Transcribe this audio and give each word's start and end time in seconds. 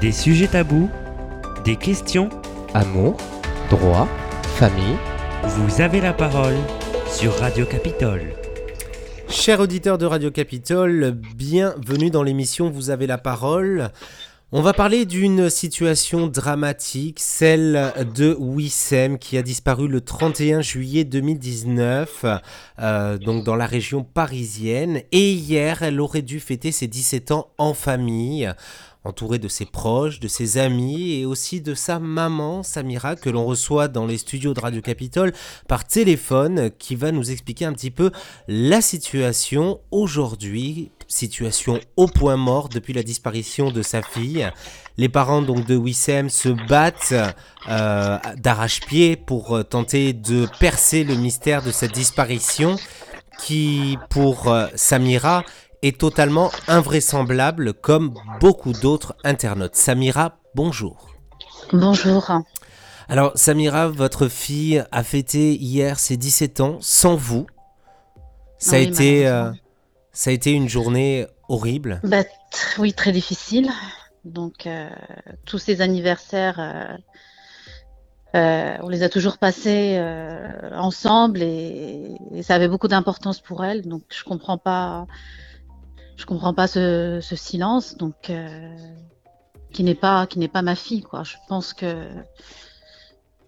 Des 0.00 0.12
sujets 0.12 0.48
tabous, 0.48 0.90
des 1.64 1.76
questions. 1.76 2.28
Amour, 2.74 3.16
droit, 3.70 4.06
famille. 4.58 4.96
Vous 5.42 5.80
avez 5.80 6.02
la 6.02 6.12
parole 6.12 6.56
sur 7.10 7.32
Radio 7.38 7.64
Capitole. 7.64 8.34
Chers 9.30 9.58
auditeurs 9.58 9.96
de 9.96 10.04
Radio 10.04 10.30
Capitole, 10.30 11.12
bienvenue 11.34 12.10
dans 12.10 12.22
l'émission 12.22 12.68
Vous 12.68 12.90
avez 12.90 13.06
la 13.06 13.16
parole. 13.16 13.90
On 14.52 14.60
va 14.60 14.74
parler 14.74 15.06
d'une 15.06 15.48
situation 15.48 16.28
dramatique, 16.28 17.18
celle 17.18 17.92
de 18.14 18.36
Wissem 18.38 19.18
qui 19.18 19.38
a 19.38 19.42
disparu 19.42 19.88
le 19.88 20.02
31 20.02 20.60
juillet 20.60 21.04
2019, 21.04 22.26
euh, 22.78 23.18
donc 23.18 23.44
dans 23.44 23.56
la 23.56 23.66
région 23.66 24.04
parisienne. 24.04 25.00
Et 25.10 25.32
hier, 25.32 25.82
elle 25.82 26.00
aurait 26.00 26.22
dû 26.22 26.38
fêter 26.38 26.70
ses 26.70 26.86
17 26.86 27.32
ans 27.32 27.48
en 27.58 27.72
famille 27.72 28.52
entourée 29.06 29.38
de 29.38 29.48
ses 29.48 29.64
proches, 29.64 30.20
de 30.20 30.28
ses 30.28 30.58
amis 30.58 31.12
et 31.12 31.26
aussi 31.26 31.60
de 31.60 31.74
sa 31.74 31.98
maman, 31.98 32.62
Samira, 32.62 33.16
que 33.16 33.30
l'on 33.30 33.46
reçoit 33.46 33.88
dans 33.88 34.06
les 34.06 34.18
studios 34.18 34.52
de 34.52 34.60
Radio 34.60 34.82
Capitole 34.82 35.32
par 35.68 35.86
téléphone, 35.86 36.70
qui 36.78 36.96
va 36.96 37.12
nous 37.12 37.30
expliquer 37.30 37.64
un 37.64 37.72
petit 37.72 37.90
peu 37.90 38.10
la 38.48 38.80
situation 38.80 39.80
aujourd'hui, 39.90 40.90
situation 41.08 41.80
au 41.96 42.08
point 42.08 42.36
mort 42.36 42.68
depuis 42.68 42.92
la 42.92 43.02
disparition 43.02 43.70
de 43.70 43.82
sa 43.82 44.02
fille. 44.02 44.50
Les 44.98 45.08
parents 45.08 45.42
donc 45.42 45.66
de 45.66 45.76
Wissem 45.76 46.30
se 46.30 46.48
battent 46.68 47.14
euh, 47.68 48.18
d'arrache-pied 48.36 49.16
pour 49.16 49.64
tenter 49.68 50.12
de 50.12 50.48
percer 50.58 51.04
le 51.04 51.14
mystère 51.14 51.62
de 51.62 51.70
cette 51.70 51.92
disparition 51.92 52.76
qui, 53.38 53.98
pour 54.10 54.48
euh, 54.48 54.66
Samira, 54.74 55.44
est 55.86 55.98
totalement 55.98 56.50
invraisemblable 56.68 57.72
comme 57.74 58.14
beaucoup 58.40 58.72
d'autres 58.72 59.14
internautes. 59.24 59.76
Samira, 59.76 60.38
bonjour. 60.54 61.14
Bonjour. 61.72 62.30
Alors 63.08 63.32
Samira, 63.36 63.88
votre 63.88 64.28
fille 64.28 64.84
a 64.90 65.02
fêté 65.04 65.54
hier 65.54 65.98
ses 65.98 66.16
17 66.16 66.60
ans 66.60 66.78
sans 66.80 67.14
vous. 67.14 67.46
Ça, 68.58 68.76
a, 68.76 68.78
été, 68.78 69.28
euh, 69.28 69.52
ça 70.12 70.30
a 70.30 70.32
été 70.32 70.52
une 70.52 70.68
journée 70.68 71.26
horrible. 71.48 72.00
Bah, 72.04 72.24
oui, 72.78 72.92
très 72.92 73.12
difficile. 73.12 73.70
Donc 74.24 74.66
euh, 74.66 74.88
tous 75.44 75.58
ces 75.58 75.82
anniversaires, 75.82 76.98
euh, 78.34 78.76
on 78.82 78.88
les 78.88 79.02
a 79.04 79.08
toujours 79.08 79.38
passés 79.38 80.02
ensemble 80.72 81.42
et, 81.42 82.16
et, 82.34 82.42
ça 82.42 82.54
avait 82.56 82.68
beaucoup 82.68 82.88
d'importance 82.88 83.40
pour 83.40 83.64
elle. 83.64 83.86
Donc 83.86 84.02
je 84.08 84.24
comprends 84.24 84.58
pas 84.58 85.06
je 86.16 86.24
comprends 86.26 86.54
pas 86.54 86.66
ce, 86.66 87.20
ce 87.22 87.36
silence, 87.36 87.96
donc 87.96 88.30
euh, 88.30 88.74
qui 89.72 89.84
n'est 89.84 89.94
pas 89.94 90.26
qui 90.26 90.38
n'est 90.38 90.48
pas 90.48 90.62
ma 90.62 90.74
fille, 90.74 91.02
quoi. 91.02 91.22
Je 91.22 91.36
pense 91.48 91.72
que 91.74 92.08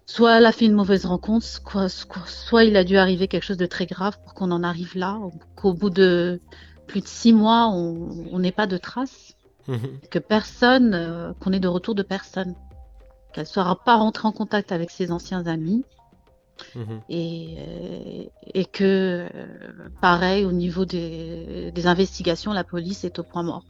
soit 0.05 0.37
elle 0.37 0.45
a 0.45 0.51
fait 0.51 0.65
une 0.65 0.73
mauvaise 0.73 1.05
rencontre, 1.05 1.45
soit, 1.45 1.89
soit 1.89 2.63
il 2.63 2.75
a 2.77 2.83
dû 2.83 2.97
arriver 2.97 3.27
quelque 3.27 3.43
chose 3.43 3.57
de 3.57 3.65
très 3.65 3.85
grave 3.85 4.17
pour 4.23 4.33
qu'on 4.33 4.51
en 4.51 4.63
arrive 4.63 4.95
là, 4.95 5.19
qu'au 5.55 5.73
bout 5.73 5.89
de 5.89 6.41
plus 6.87 7.01
de 7.01 7.07
six 7.07 7.33
mois, 7.33 7.67
on 7.67 8.39
n'ait 8.39 8.51
pas 8.51 8.65
de 8.65 8.77
traces, 8.77 9.35
mhm. 9.67 9.99
que 10.09 10.17
personne, 10.17 10.93
euh, 10.95 11.33
qu'on 11.39 11.53
ait 11.53 11.59
de 11.59 11.67
retour 11.67 11.93
de 11.93 12.01
personne, 12.01 12.55
qu'elle 13.33 13.45
soit 13.45 13.83
pas 13.85 13.97
rentrée 13.97 14.27
en 14.27 14.31
contact 14.31 14.71
avec 14.71 14.89
ses 14.89 15.11
anciens 15.11 15.45
amis. 15.45 15.85
Mhm. 16.75 17.01
Et, 17.09 18.29
et, 18.53 18.65
que, 18.65 19.27
pareil, 20.01 20.45
au 20.45 20.51
niveau 20.51 20.85
des, 20.85 21.71
des, 21.71 21.87
investigations, 21.87 22.53
la 22.53 22.63
police 22.63 23.03
est 23.03 23.19
au 23.19 23.23
point 23.23 23.43
mort. 23.43 23.63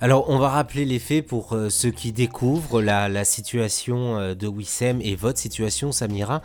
Alors, 0.00 0.28
on 0.28 0.38
va 0.38 0.50
rappeler 0.50 0.84
les 0.84 0.98
faits 0.98 1.26
pour 1.26 1.54
euh, 1.54 1.70
ceux 1.70 1.90
qui 1.90 2.12
découvrent 2.12 2.82
la, 2.82 3.08
la, 3.08 3.24
situation 3.24 4.18
euh, 4.18 4.34
de 4.34 4.46
Wissem 4.46 5.00
et 5.00 5.16
votre 5.16 5.38
situation, 5.38 5.90
Samira. 5.90 6.42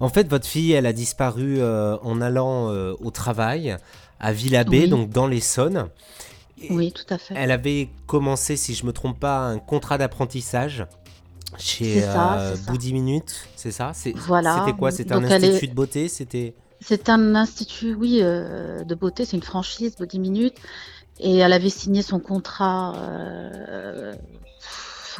En 0.00 0.08
fait, 0.08 0.28
votre 0.28 0.46
fille, 0.46 0.72
elle 0.72 0.86
a 0.86 0.92
disparu 0.92 1.58
euh, 1.58 1.96
en 2.02 2.20
allant 2.20 2.70
euh, 2.70 2.94
au 3.00 3.10
travail 3.10 3.76
à 4.20 4.32
Villabé, 4.32 4.80
oui. 4.80 4.88
donc 4.88 5.10
dans 5.10 5.26
l'Essonne. 5.26 5.88
Oui, 6.70 6.92
tout 6.92 7.12
à 7.12 7.18
fait. 7.18 7.34
Elle 7.36 7.50
avait 7.50 7.90
commencé, 8.06 8.56
si 8.56 8.74
je 8.74 8.86
me 8.86 8.92
trompe 8.92 9.18
pas, 9.20 9.40
un 9.40 9.58
contrat 9.58 9.98
d'apprentissage 9.98 10.86
chez 11.58 12.00
ça, 12.00 12.38
euh, 12.38 12.56
Bouddhi 12.66 12.92
Minute, 12.92 13.48
c'est 13.56 13.70
ça? 13.70 13.92
Voilà. 14.14 14.58
C'était 14.58 14.76
quoi? 14.76 14.90
C'était 14.90 15.14
un 15.14 15.24
institut 15.24 15.64
est... 15.64 15.68
de 15.68 15.74
beauté? 15.74 16.08
C'était 16.08 16.54
C'est 16.80 17.08
un 17.08 17.34
institut, 17.34 17.94
oui, 17.94 18.18
euh, 18.20 18.84
de 18.84 18.94
beauté. 18.94 19.24
C'est 19.24 19.36
une 19.36 19.42
franchise, 19.42 19.96
Bouddhi 19.96 20.18
Minute. 20.18 20.56
Et 21.20 21.36
elle 21.38 21.52
avait 21.52 21.70
signé 21.70 22.02
son 22.02 22.18
contrat 22.18 22.94
euh, 22.96 24.12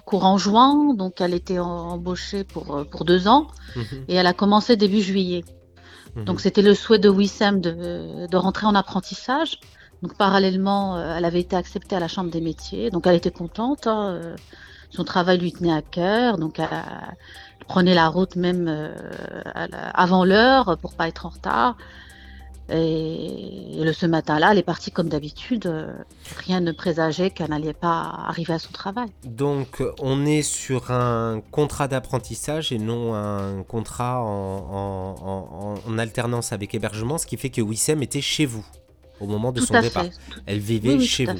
courant 0.04 0.38
juin, 0.38 0.94
donc 0.94 1.20
elle 1.20 1.34
était 1.34 1.60
embauchée 1.60 2.42
pour, 2.44 2.76
euh, 2.76 2.84
pour 2.84 3.04
deux 3.04 3.28
ans. 3.28 3.46
-hmm. 3.76 4.04
Et 4.08 4.14
elle 4.16 4.26
a 4.26 4.34
commencé 4.34 4.76
début 4.76 5.00
juillet. 5.00 5.44
-hmm. 5.44 6.24
Donc 6.24 6.40
c'était 6.40 6.62
le 6.62 6.74
souhait 6.74 6.98
de 6.98 7.08
Wissem 7.08 7.60
de, 7.60 7.72
de 8.26 8.36
rentrer 8.36 8.66
en 8.66 8.74
apprentissage. 8.74 9.60
Donc 10.02 10.12
parallèlement, 10.18 10.98
elle 11.16 11.24
avait 11.24 11.40
été 11.46 11.56
acceptée 11.56 11.94
à 11.96 12.00
la 12.00 12.08
Chambre 12.08 12.30
des 12.30 12.40
métiers. 12.50 12.90
Donc 12.90 13.06
elle 13.06 13.18
était 13.22 13.36
contente. 13.42 13.86
Hein, 13.86 14.34
son 14.94 15.04
travail 15.04 15.38
lui 15.38 15.52
tenait 15.52 15.72
à 15.72 15.82
cœur, 15.82 16.38
donc 16.38 16.58
elle, 16.58 16.68
elle 16.72 17.66
prenait 17.66 17.94
la 17.94 18.08
route 18.08 18.36
même 18.36 18.66
euh, 18.68 18.94
avant 19.94 20.24
l'heure 20.24 20.78
pour 20.80 20.94
pas 20.94 21.08
être 21.08 21.26
en 21.26 21.30
retard. 21.30 21.76
Et, 22.70 23.82
ce 23.92 24.06
matin-là, 24.06 24.52
elle 24.52 24.58
est 24.58 24.62
partie 24.62 24.90
comme 24.90 25.08
d'habitude. 25.08 25.66
Euh, 25.66 25.92
rien 26.46 26.60
ne 26.60 26.72
présageait 26.72 27.30
qu'elle 27.30 27.50
n'allait 27.50 27.74
pas 27.74 28.10
arriver 28.26 28.54
à 28.54 28.58
son 28.58 28.72
travail. 28.72 29.08
Donc, 29.24 29.82
on 30.00 30.24
est 30.24 30.42
sur 30.42 30.90
un 30.90 31.42
contrat 31.50 31.88
d'apprentissage 31.88 32.72
et 32.72 32.78
non 32.78 33.14
un 33.14 33.62
contrat 33.62 34.22
en, 34.22 35.98
alternance 35.98 36.52
avec 36.52 36.74
hébergement, 36.74 37.18
ce 37.18 37.26
qui 37.26 37.36
fait 37.36 37.50
que 37.50 37.60
Wissem 37.60 38.02
était 38.02 38.20
chez 38.20 38.46
vous 38.46 38.64
au 39.20 39.26
moment 39.26 39.52
de 39.52 39.60
tout 39.60 39.66
son 39.66 39.80
départ. 39.80 40.04
Elle 40.46 40.58
vivait 40.58 40.90
oui, 40.90 40.98
oui, 41.00 41.06
chez 41.06 41.26
vous. 41.26 41.38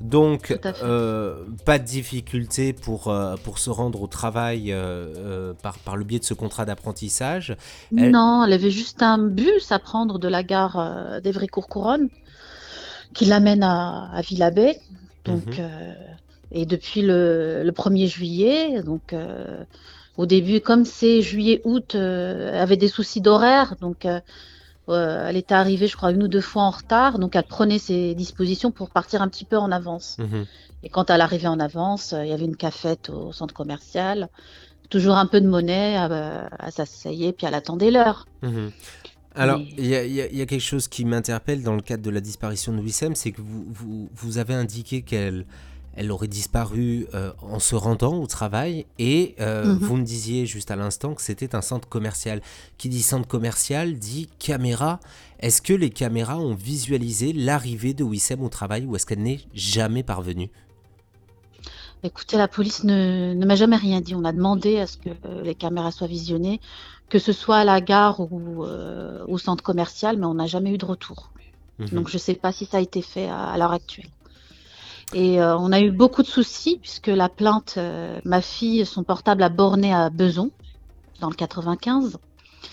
Donc, 0.00 0.58
euh, 0.82 1.44
pas 1.64 1.78
de 1.78 1.84
difficulté 1.84 2.72
pour, 2.72 3.08
euh, 3.08 3.36
pour 3.42 3.58
se 3.58 3.70
rendre 3.70 4.02
au 4.02 4.06
travail 4.06 4.72
euh, 4.72 5.52
par, 5.62 5.78
par 5.78 5.96
le 5.96 6.04
biais 6.04 6.18
de 6.18 6.24
ce 6.24 6.34
contrat 6.34 6.64
d'apprentissage. 6.64 7.56
Elle... 7.96 8.10
Non, 8.10 8.44
elle 8.44 8.52
avait 8.52 8.70
juste 8.70 9.02
un 9.02 9.18
bus 9.18 9.72
à 9.72 9.78
prendre 9.78 10.18
de 10.18 10.28
la 10.28 10.42
gare 10.42 11.20
d'Evry-Courcouronne 11.22 12.08
qui 13.14 13.24
l'amène 13.26 13.62
à, 13.62 14.10
à 14.12 14.20
Villabé. 14.20 14.78
Donc, 15.24 15.46
mm 15.46 15.50
-hmm. 15.52 15.94
et 16.52 16.66
depuis 16.66 17.02
le, 17.02 17.62
le 17.64 17.72
1er 17.72 18.08
juillet, 18.08 18.82
donc 18.82 19.14
au 20.16 20.26
début, 20.26 20.60
comme 20.60 20.84
c'est 20.84 21.22
juillet-août, 21.22 21.94
elle 21.94 22.62
avait 22.66 22.76
des 22.76 22.88
soucis 22.88 23.22
d'horaire, 23.22 23.76
donc 23.80 24.06
euh, 24.88 25.28
elle 25.28 25.36
était 25.36 25.54
arrivée, 25.54 25.86
je 25.86 25.96
crois, 25.96 26.10
une 26.10 26.22
ou 26.22 26.28
deux 26.28 26.40
fois 26.40 26.62
en 26.62 26.70
retard, 26.70 27.18
donc 27.18 27.36
elle 27.36 27.44
prenait 27.44 27.78
ses 27.78 28.14
dispositions 28.14 28.70
pour 28.70 28.90
partir 28.90 29.22
un 29.22 29.28
petit 29.28 29.44
peu 29.44 29.56
en 29.56 29.70
avance. 29.70 30.16
Mhm. 30.18 30.40
Mmh. 30.40 30.46
Et 30.82 30.88
quand 30.90 31.08
elle 31.08 31.22
arrivait 31.22 31.48
en 31.48 31.60
avance, 31.60 32.12
euh, 32.12 32.24
il 32.24 32.30
y 32.30 32.32
avait 32.32 32.44
une 32.44 32.56
cafette 32.56 33.08
au 33.08 33.32
centre 33.32 33.54
commercial, 33.54 34.28
toujours 34.90 35.16
un 35.16 35.26
peu 35.26 35.40
de 35.40 35.48
monnaie, 35.48 35.96
euh, 35.98 36.46
elle 36.60 36.72
s'asseyait, 36.72 37.32
puis 37.32 37.46
elle 37.46 37.54
attendait 37.54 37.90
l'heure. 37.90 38.26
Mmh. 38.42 38.68
Alors, 39.36 39.58
il 39.58 39.86
y, 39.86 39.94
y, 39.94 40.36
y, 40.36 40.42
a 40.42 40.46
quelque 40.46 40.60
chose 40.60 40.86
qui 40.86 41.04
m'interpelle 41.04 41.64
dans 41.64 41.74
le 41.74 41.80
cadre 41.80 42.04
de 42.04 42.10
la 42.10 42.20
disparition 42.20 42.72
de 42.72 42.78
Wissem, 42.78 43.16
c'est 43.16 43.32
que 43.32 43.40
vous, 43.40 43.64
vous, 43.68 44.08
vous, 44.14 44.38
avez 44.38 44.54
indiqué 44.54 45.02
qu'elle 45.02 45.44
elle 45.96 46.10
aurait 46.10 46.28
disparu 46.28 47.06
euh, 47.14 47.32
en 47.42 47.58
se 47.58 47.74
rendant 47.74 48.20
au 48.20 48.26
travail 48.26 48.86
et 48.98 49.34
euh, 49.40 49.64
mmh. 49.64 49.78
vous 49.78 49.96
me 49.96 50.04
disiez 50.04 50.46
juste 50.46 50.70
à 50.70 50.76
l'instant 50.76 51.14
que 51.14 51.22
c'était 51.22 51.54
un 51.54 51.62
centre 51.62 51.88
commercial. 51.88 52.40
Qui 52.78 52.88
dit 52.88 53.02
centre 53.02 53.28
commercial 53.28 53.94
dit 53.94 54.28
caméra. 54.38 55.00
Est-ce 55.40 55.62
que 55.62 55.72
les 55.72 55.90
caméras 55.90 56.38
ont 56.38 56.54
visualisé 56.54 57.32
l'arrivée 57.32 57.94
de 57.94 58.02
Wissem 58.02 58.42
au 58.42 58.48
travail 58.48 58.86
ou 58.86 58.96
est-ce 58.96 59.06
qu'elle 59.06 59.22
n'est 59.22 59.40
jamais 59.54 60.02
parvenue? 60.02 60.50
Écoutez, 62.02 62.36
la 62.36 62.48
police 62.48 62.84
ne, 62.84 63.32
ne 63.32 63.46
m'a 63.46 63.56
jamais 63.56 63.76
rien 63.76 64.00
dit. 64.00 64.14
On 64.14 64.24
a 64.24 64.32
demandé 64.32 64.78
à 64.78 64.86
ce 64.86 64.98
que 64.98 65.10
euh, 65.24 65.42
les 65.42 65.54
caméras 65.54 65.90
soient 65.90 66.06
visionnées, 66.06 66.60
que 67.08 67.18
ce 67.18 67.32
soit 67.32 67.58
à 67.58 67.64
la 67.64 67.80
gare 67.80 68.20
ou 68.20 68.64
euh, 68.64 69.24
au 69.26 69.38
centre 69.38 69.62
commercial, 69.62 70.18
mais 70.18 70.26
on 70.26 70.34
n'a 70.34 70.46
jamais 70.46 70.72
eu 70.74 70.78
de 70.78 70.84
retour. 70.84 71.30
Mmh. 71.78 71.86
Donc 71.86 72.08
je 72.08 72.16
ne 72.16 72.20
sais 72.20 72.34
pas 72.34 72.52
si 72.52 72.66
ça 72.66 72.76
a 72.76 72.80
été 72.80 73.00
fait 73.00 73.28
à, 73.28 73.46
à 73.46 73.58
l'heure 73.58 73.72
actuelle. 73.72 74.10
Et 75.12 75.40
euh, 75.40 75.56
on 75.58 75.72
a 75.72 75.80
eu 75.80 75.90
beaucoup 75.90 76.22
de 76.22 76.26
soucis 76.26 76.78
puisque 76.80 77.08
la 77.08 77.28
plainte, 77.28 77.74
euh, 77.76 78.18
ma 78.24 78.40
fille, 78.40 78.86
son 78.86 79.04
portable 79.04 79.42
a 79.42 79.48
borné 79.48 79.92
à 79.92 80.10
Beson, 80.10 80.50
dans 81.20 81.28
le 81.28 81.34
95. 81.34 82.18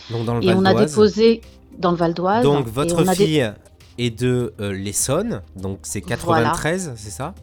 Donc 0.09 0.25
dans 0.25 0.35
le 0.35 0.43
et 0.43 0.53
on 0.53 0.65
a 0.65 0.73
déposé 0.73 1.41
dans 1.77 1.91
le 1.91 1.97
Val 1.97 2.13
d'Oise. 2.13 2.43
Donc 2.43 2.67
votre 2.67 3.03
fille 3.13 3.39
dé... 3.39 3.51
est 3.97 4.19
de 4.19 4.53
euh, 4.59 4.71
l'Essonne, 4.71 5.41
donc 5.55 5.79
c'est 5.83 6.01
93, 6.01 6.83
voilà. 6.83 6.97
c'est 6.97 7.11
ça? 7.11 7.33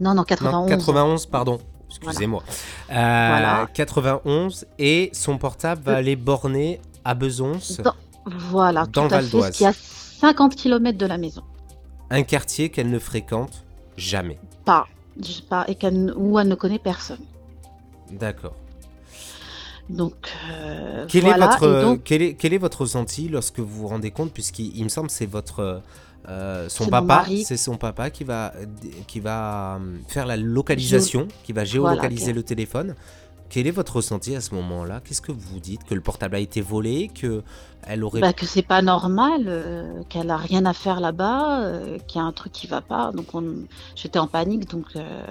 Non, 0.00 0.14
non, 0.14 0.24
91. 0.24 0.70
Non, 0.70 0.76
91, 0.76 1.26
pardon. 1.26 1.58
Excusez-moi. 1.88 2.42
Voilà. 2.88 3.28
voilà. 3.28 3.68
91 3.72 4.66
et 4.78 5.10
son 5.12 5.38
portable 5.38 5.82
va 5.82 5.96
aller 5.96 6.16
borner 6.16 6.80
à 7.04 7.14
Besons. 7.14 7.58
Dans, 7.82 7.94
voilà, 8.26 8.86
dans 8.86 9.08
tout 9.08 9.14
le 9.14 9.20
Val 9.20 9.28
d'Oise. 9.30 9.56
Qui 9.56 9.64
est 9.64 9.68
à 9.68 9.72
50 9.72 10.56
km 10.56 10.98
de 10.98 11.06
la 11.06 11.16
maison. 11.16 11.42
Un 12.10 12.22
quartier 12.22 12.70
qu'elle 12.70 12.90
ne 12.90 12.98
fréquente 12.98 13.65
Jamais. 13.96 14.38
Pas. 14.64 14.86
pas, 15.48 15.64
et 15.68 15.74
qu'elle, 15.74 16.12
où 16.16 16.38
elle 16.38 16.48
ne 16.48 16.54
connaît 16.54 16.78
personne. 16.78 17.20
D'accord. 18.12 18.54
Donc, 19.88 20.14
euh, 20.50 21.04
Quel, 21.08 21.22
voilà. 21.22 21.46
est 21.46 21.48
votre, 21.48 21.78
Et 21.78 21.82
donc, 21.82 22.00
quel, 22.04 22.22
est, 22.22 22.34
quel 22.34 22.52
est 22.52 22.58
votre 22.58 22.80
ressenti 22.82 23.28
lorsque 23.28 23.60
vous 23.60 23.82
vous 23.82 23.88
rendez 23.88 24.10
compte, 24.10 24.32
puisqu'il 24.32 24.76
il 24.76 24.84
me 24.84 24.88
semble 24.88 25.06
que 25.08 25.12
c'est 25.12 25.26
votre... 25.26 25.80
euh, 26.28 26.68
son 26.68 26.88
papa, 26.88 27.24
c'est 27.44 27.56
son 27.56 27.76
papa 27.76 28.10
qui 28.10 28.24
va, 28.24 28.52
qui 29.06 29.20
va 29.20 29.76
euh, 29.76 29.96
faire 30.08 30.26
la 30.26 30.36
localisation, 30.36 31.28
qui 31.44 31.52
va 31.52 31.64
géolocaliser 31.64 32.24
Voilà, 32.24 32.36
le 32.36 32.42
téléphone. 32.42 32.94
Quel 33.48 33.66
est 33.66 33.70
votre 33.70 33.96
ressenti 33.96 34.34
à 34.34 34.40
ce 34.40 34.54
moment-là? 34.54 35.00
Qu'est-ce 35.04 35.22
que 35.22 35.32
vous 35.32 35.60
dites? 35.60 35.84
Que 35.84 35.94
le 35.94 36.00
portable 36.00 36.34
a 36.36 36.38
été 36.40 36.60
volé 36.60 37.08
Que 37.08 37.42
elle 37.86 38.02
aurait 38.02 38.20
bah, 38.20 38.32
que 38.32 38.46
c'est 38.46 38.62
pas 38.66 38.82
normal, 38.82 39.44
euh, 39.46 40.02
qu'elle 40.08 40.30
a 40.30 40.36
rien 40.36 40.66
à 40.66 40.72
faire 40.72 40.98
là-bas, 41.00 41.60
euh, 41.62 41.98
qu'il 42.08 42.20
y 42.20 42.24
a 42.24 42.26
un 42.26 42.32
truc 42.32 42.52
qui 42.52 42.66
va 42.66 42.80
pas. 42.80 43.12
Donc, 43.12 43.34
on... 43.34 43.44
j'étais 43.94 44.18
en 44.18 44.26
panique. 44.26 44.68
Donc, 44.68 44.86
euh, 44.96 45.22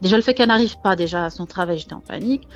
déjà 0.00 0.16
le 0.16 0.22
fait 0.22 0.34
qu'elle 0.34 0.48
n'arrive 0.48 0.76
pas 0.82 0.94
déjà 0.94 1.24
à 1.24 1.30
son 1.30 1.46
travail, 1.46 1.78
j'étais 1.78 1.94
en 1.94 2.00
panique. 2.00 2.46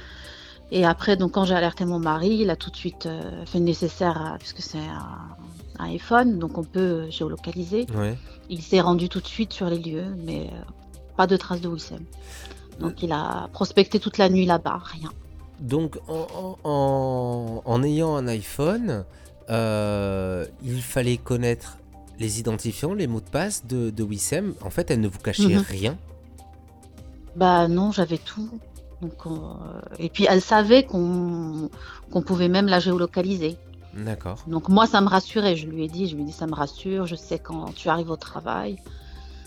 Et 0.71 0.85
après, 0.85 1.17
donc 1.17 1.33
quand 1.33 1.45
j'ai 1.47 1.55
alerté 1.55 1.85
mon 1.87 1.99
mari, 1.99 2.39
il 2.43 2.51
a 2.51 2.57
tout 2.57 2.71
de 2.71 2.77
suite 2.77 3.09
fait 3.47 3.59
le 3.59 3.65
nécessaire, 3.65 4.21
à- 4.21 4.39
puisque 4.39 4.61
c'est 4.61 4.79
un, 4.79 5.83
un 5.83 5.85
iPhone, 5.87 6.39
donc 6.39 6.59
on 6.59 6.63
peut 6.65 7.09
géolocaliser. 7.11 7.87
Ouais. 7.97 8.19
Il 8.51 8.61
s'est 8.63 8.81
rendu 8.81 9.09
tout 9.09 9.21
de 9.21 9.27
suite 9.27 9.53
sur 9.55 9.71
les 9.71 9.79
lieux, 9.79 10.05
mais 10.25 10.51
pas 11.17 11.27
de 11.27 11.37
traces 11.39 11.63
de 11.63 11.69
Wissem. 11.69 12.05
Donc 12.79 13.03
il 13.03 13.13
a 13.13 13.49
prospecté 13.53 13.99
toute 14.01 14.19
la 14.19 14.29
nuit 14.29 14.47
là-bas, 14.47 14.81
rien. 14.85 15.11
Donc, 15.61 15.99
en, 16.07 16.27
en- 16.65 16.71
en- 16.71 17.63
en 17.65 17.83
ayant 17.83 18.15
un 18.15 18.29
iPhone, 18.29 19.05
euh, 19.51 20.47
il 20.63 20.81
fallait 20.83 21.17
connaître 21.17 21.79
les 22.21 22.39
identifiants, 22.39 22.95
les 22.95 23.07
mots 23.09 23.21
de 23.21 23.29
passe 23.29 23.67
de, 23.67 23.91
de 23.91 24.03
Wissem. 24.05 24.55
En 24.63 24.71
fait, 24.71 24.91
elle 24.91 25.01
ne 25.01 25.09
vous 25.09 25.19
cachait 25.19 25.57
Mhm. 25.57 25.65
rien. 25.69 25.97
Bah 27.37 27.69
non, 27.69 27.93
j'avais 27.93 28.19
tout. 28.19 28.49
Donc, 29.03 29.27
on- 29.27 29.33
euh, 29.37 29.81
Et 29.99 30.09
puis 30.09 30.27
elle 30.29 30.41
savait 30.41 30.85
qu'on 30.85 31.69
pouvait 32.25 32.49
même 32.49 32.67
la 32.67 32.81
géolocaliser. 32.81 33.57
D'accord. 33.95 34.39
Donc 34.47 34.69
moi, 34.69 34.87
ça 34.87 35.01
me 35.01 35.09
rassurait. 35.09 35.57
Je 35.57 35.67
lui 35.67 35.85
ai 35.85 35.89
dit, 35.89 36.09
je 36.09 36.15
lui 36.15 36.23
ai 36.23 36.27
dit, 36.27 36.33
ça 36.33 36.47
me 36.47 36.55
rassure. 36.55 37.07
Je 37.07 37.15
sais 37.17 37.39
quand 37.39 37.73
tu 37.75 37.89
arrives 37.89 38.11
au 38.11 38.17
travail. 38.17 38.79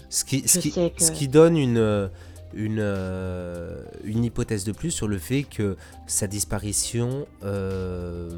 Ce 0.10 0.26
qui, 0.26 0.46
ce 0.48 0.56
Je 0.58 0.60
qui, 0.62 0.72
sais 0.72 0.90
que- 0.90 1.04
ce 1.04 1.12
qui 1.12 1.28
donne 1.30 1.58
une, 1.58 1.78
euh, 1.78 2.08
une, 2.54 2.80
euh, 2.80 3.84
une 4.04 4.24
hypothèse 4.24 4.64
de 4.64 4.72
plus 4.72 4.92
sur 4.92 5.08
le 5.08 5.18
fait 5.18 5.44
que 5.44 5.78
sa 6.08 6.28
disparition, 6.28 7.26
euh, 7.44 8.30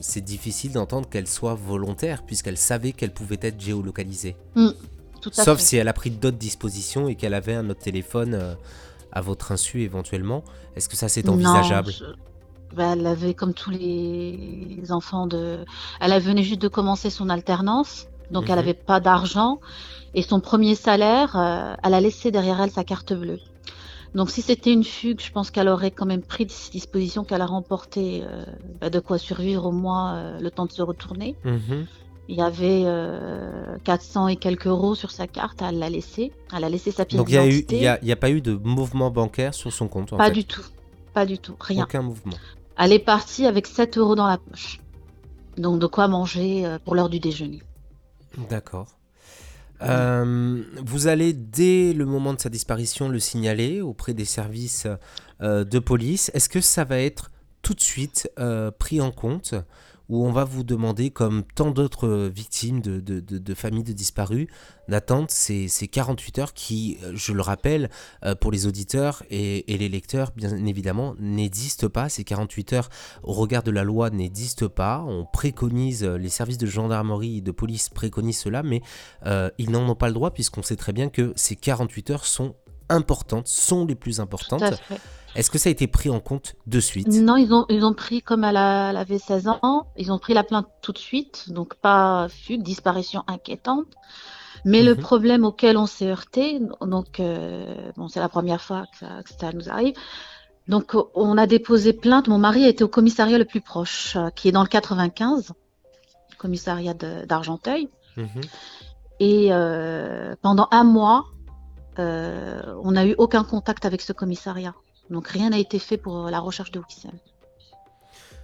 c'est 0.00 0.24
difficile 0.24 0.72
d'entendre 0.72 1.08
qu'elle 1.08 1.26
soit 1.28 1.54
volontaire, 1.54 2.22
puisqu'elle 2.24 2.56
savait 2.56 2.92
qu'elle 2.92 3.12
pouvait 3.12 3.38
être 3.42 3.60
géolocalisée. 3.60 4.36
Tout 5.20 5.30
à 5.36 5.44
Sauf 5.44 5.58
fait. 5.58 5.64
si 5.64 5.76
elle 5.76 5.88
a 5.88 5.92
pris 5.92 6.10
d'autres 6.10 6.38
dispositions 6.38 7.06
et 7.08 7.14
qu'elle 7.14 7.34
avait 7.34 7.54
un 7.54 7.68
autre 7.68 7.80
téléphone 7.82 8.34
euh, 8.34 8.54
à 9.12 9.20
votre 9.20 9.52
insu 9.52 9.82
éventuellement. 9.82 10.42
Est-ce 10.76 10.88
que 10.88 10.96
ça 10.96 11.08
c'est 11.08 11.24
Non, 11.26 11.34
envisageable 11.34 11.90
je- 11.92 12.04
bah, 12.74 12.92
elle 12.94 13.06
avait 13.06 13.34
comme 13.34 13.52
tous 13.52 13.70
les 13.70 14.80
enfants 14.90 15.26
de. 15.26 15.64
Elle 16.00 16.18
venait 16.22 16.42
juste 16.44 16.62
de 16.62 16.68
commencer 16.68 17.10
son 17.10 17.28
alternance, 17.28 18.06
donc 18.30 18.44
Mhm. 18.44 18.50
elle 18.50 18.56
n'avait 18.56 18.74
pas 18.74 19.00
d'argent. 19.00 19.60
Et 20.14 20.22
son 20.22 20.40
premier 20.40 20.74
salaire, 20.74 21.36
euh, 21.36 21.74
elle 21.84 21.94
a 21.94 22.00
laissé 22.00 22.30
derrière 22.30 22.60
elle 22.60 22.70
sa 22.70 22.84
carte 22.84 23.12
bleue. 23.12 23.38
Donc 24.14 24.30
si 24.30 24.42
c'était 24.42 24.72
une 24.72 24.84
fugue, 24.84 25.20
je 25.20 25.30
pense 25.30 25.50
qu'elle 25.50 25.68
aurait 25.68 25.90
quand 25.90 26.06
même 26.06 26.22
pris 26.22 26.46
des 26.46 26.54
dispositions 26.72 27.24
qu'elle 27.24 27.42
a 27.42 27.46
remporté 27.46 28.22
euh, 28.24 28.44
bah, 28.80 28.90
de 28.90 28.98
quoi 28.98 29.18
survivre 29.18 29.66
au 29.66 29.72
moins 29.72 30.16
euh, 30.16 30.40
le 30.40 30.50
temps 30.50 30.66
de 30.66 30.72
se 30.72 30.82
retourner. 30.82 31.36
Mhm. 31.44 31.86
Il 32.28 32.36
y 32.36 32.42
avait 32.42 32.82
euh, 32.84 33.76
400 33.82 34.28
et 34.28 34.36
quelques 34.36 34.68
euros 34.68 34.94
sur 34.94 35.10
sa 35.10 35.26
carte, 35.26 35.62
elle 35.62 35.80
l'a 35.80 35.90
laissé. 35.90 36.32
Elle 36.56 36.62
a 36.62 36.68
laissé 36.68 36.92
sa 36.92 37.04
pièce 37.04 37.18
Donc 37.18 37.28
il 37.28 37.64
n'y 37.72 38.12
a, 38.12 38.16
pas 38.16 38.30
eu 38.30 38.40
de 38.40 38.52
mouvement 38.52 39.10
bancaire 39.10 39.52
sur 39.52 39.72
son 39.72 39.88
compte 39.88 40.12
en 40.12 40.16
Pas 40.16 40.26
fait. 40.26 40.32
du 40.32 40.44
tout. 40.44 40.62
Pas 41.12 41.26
du 41.26 41.38
tout. 41.38 41.56
Rien. 41.58 41.84
Aucun 41.84 42.02
mouvement. 42.02 42.36
Elle 42.78 42.92
est 42.92 43.00
partie 43.00 43.46
avec 43.46 43.66
7 43.66 43.98
euros 43.98 44.14
dans 44.14 44.28
la 44.28 44.38
poche. 44.38 44.80
Donc 45.56 45.80
de 45.80 45.86
quoi 45.86 46.06
manger 46.06 46.64
euh, 46.64 46.78
pour 46.78 46.94
l'heure 46.94 47.08
du 47.08 47.18
déjeuner. 47.18 47.62
D'accord. 48.48 48.86
Euh, 49.82 50.62
vous 50.84 51.06
allez, 51.06 51.32
dès 51.32 51.92
le 51.92 52.04
moment 52.04 52.34
de 52.34 52.40
sa 52.40 52.48
disparition, 52.48 53.08
le 53.08 53.18
signaler 53.18 53.80
auprès 53.80 54.14
des 54.14 54.24
services 54.24 54.86
euh, 55.42 55.64
de 55.64 55.78
police. 55.78 56.30
Est-ce 56.34 56.48
que 56.48 56.60
ça 56.60 56.84
va 56.84 56.98
être 56.98 57.30
tout 57.62 57.74
de 57.74 57.80
suite 57.80 58.30
euh, 58.38 58.70
pris 58.70 59.00
en 59.00 59.10
compte? 59.10 59.54
Ou 60.10 60.26
on 60.26 60.32
va 60.32 60.44
vous 60.44 60.64
demander, 60.64 61.10
comme 61.10 61.44
tant 61.54 61.70
d'autres 61.70 62.06
euh, 62.08 62.28
victimes 62.28 62.80
de, 62.80 62.98
de- 63.00 63.20
de- 63.20 63.38
de 63.38 63.54
familles 63.54 63.84
de 63.84 63.92
disparus, 63.92 64.48
d'attendre 64.88 65.28
ces, 65.30 65.68
ces 65.68 65.86
48 65.88 66.38
heures 66.40 66.52
qui, 66.52 66.98
euh, 67.04 67.12
je 67.14 67.32
le 67.32 67.40
rappelle, 67.40 67.88
euh, 68.24 68.34
pour 68.34 68.50
les 68.50 68.66
auditeurs 68.66 69.22
et, 69.30 69.72
et 69.72 69.78
les 69.78 69.88
lecteurs, 69.88 70.32
bien 70.34 70.54
évidemment, 70.66 71.14
n'existent 71.20 71.88
pas. 71.88 72.08
Ces 72.08 72.24
48 72.24 72.72
heures, 72.72 72.88
au 73.22 73.32
regard 73.32 73.62
de 73.62 73.70
la 73.70 73.84
loi, 73.84 74.10
n'existent 74.10 74.68
pas. 74.68 75.02
On 75.06 75.24
préconise, 75.32 76.04
les 76.04 76.28
services 76.28 76.58
de 76.58 76.66
gendarmerie 76.66 77.38
et 77.38 77.40
de 77.40 77.52
police 77.52 77.88
préconisent 77.88 78.38
cela, 78.40 78.62
mais 78.64 78.82
euh, 79.26 79.48
ils 79.58 79.70
n'en 79.70 79.88
ont 79.88 79.94
pas 79.94 80.08
le 80.08 80.14
droit 80.14 80.32
puisqu'on 80.32 80.62
sait 80.62 80.76
très 80.76 80.92
bien 80.92 81.08
que 81.08 81.32
ces 81.36 81.54
48 81.56 82.10
heures 82.10 82.24
sont 82.26 82.56
importantes, 82.88 83.46
sont 83.46 83.86
les 83.86 83.94
plus 83.94 84.16
Tout 84.16 84.22
importantes. 84.22 84.62
à 84.62 84.72
fait. 84.76 85.00
Est-ce 85.36 85.50
que 85.50 85.58
ça 85.58 85.68
a 85.68 85.72
été 85.72 85.86
pris 85.86 86.10
en 86.10 86.20
compte 86.20 86.54
de 86.66 86.80
suite? 86.80 87.06
Non, 87.08 87.36
ils 87.36 87.52
ont, 87.54 87.64
ils 87.68 87.84
ont 87.84 87.94
pris, 87.94 88.20
comme 88.22 88.42
elle, 88.44 88.56
a- 88.56 88.90
elle 88.90 88.96
avait 88.96 89.18
16 89.18 89.48
ans, 89.48 89.86
ils 89.96 90.10
ont 90.12 90.18
pris 90.18 90.34
la 90.34 90.42
plainte 90.42 90.66
tout 90.82 90.92
de 90.92 90.98
suite. 90.98 91.50
Donc 91.50 91.74
pas 91.74 92.28
fugue, 92.28 92.62
disparition 92.62 93.22
inquiétante. 93.28 93.86
Mais 94.64 94.82
le 94.82 94.94
Mhm. 94.94 95.00
problème 95.00 95.44
auquel 95.44 95.76
on 95.78 95.86
s'est 95.86 96.08
heurté, 96.10 96.60
donc 96.82 97.18
euh, 97.20 97.92
bon, 97.96 98.08
c'est 98.08 98.20
la 98.20 98.28
première 98.28 98.60
fois 98.60 98.84
que 98.92 98.98
ça, 98.98 99.22
que 99.22 99.30
ça 99.30 99.52
nous 99.52 99.70
arrive. 99.70 99.94
Donc 100.68 100.94
on 101.14 101.38
a 101.38 101.46
déposé 101.46 101.92
plainte. 101.92 102.28
Mon 102.28 102.38
mari 102.38 102.64
était 102.66 102.84
au 102.84 102.88
commissariat 102.88 103.38
le 103.38 103.44
plus 103.46 103.60
proche, 103.62 104.16
euh, 104.16 104.28
qui 104.30 104.48
est 104.48 104.52
dans 104.52 104.62
le 104.62 104.68
95, 104.68 105.52
commissariat 106.38 106.94
d'Argenteuil. 106.94 107.88
Mhm. 108.16 108.28
Et 109.20 109.48
euh, 109.52 110.34
pendant 110.42 110.68
un 110.70 110.84
mois, 110.84 111.24
on 111.98 112.92
n'a 112.92 113.04
eu 113.06 113.14
aucun 113.18 113.44
contact 113.44 113.84
avec 113.84 114.00
ce 114.00 114.12
commissariat. 114.14 114.74
Donc 115.10 115.28
rien 115.28 115.50
n'a 115.50 115.58
été 115.58 115.78
fait 115.78 115.96
pour 115.96 116.30
la 116.30 116.38
recherche 116.40 116.70
de 116.70 116.80
Wissem. 116.80 117.12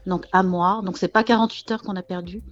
Donc 0.06 0.26
un 0.32 0.42
mois. 0.42 0.82
Donc 0.84 0.98
c'est 0.98 1.08
pas 1.08 1.24
48 1.24 1.70
heures 1.72 1.82
qu'on 1.82 1.96
a 1.96 2.02
perdu, 2.02 2.42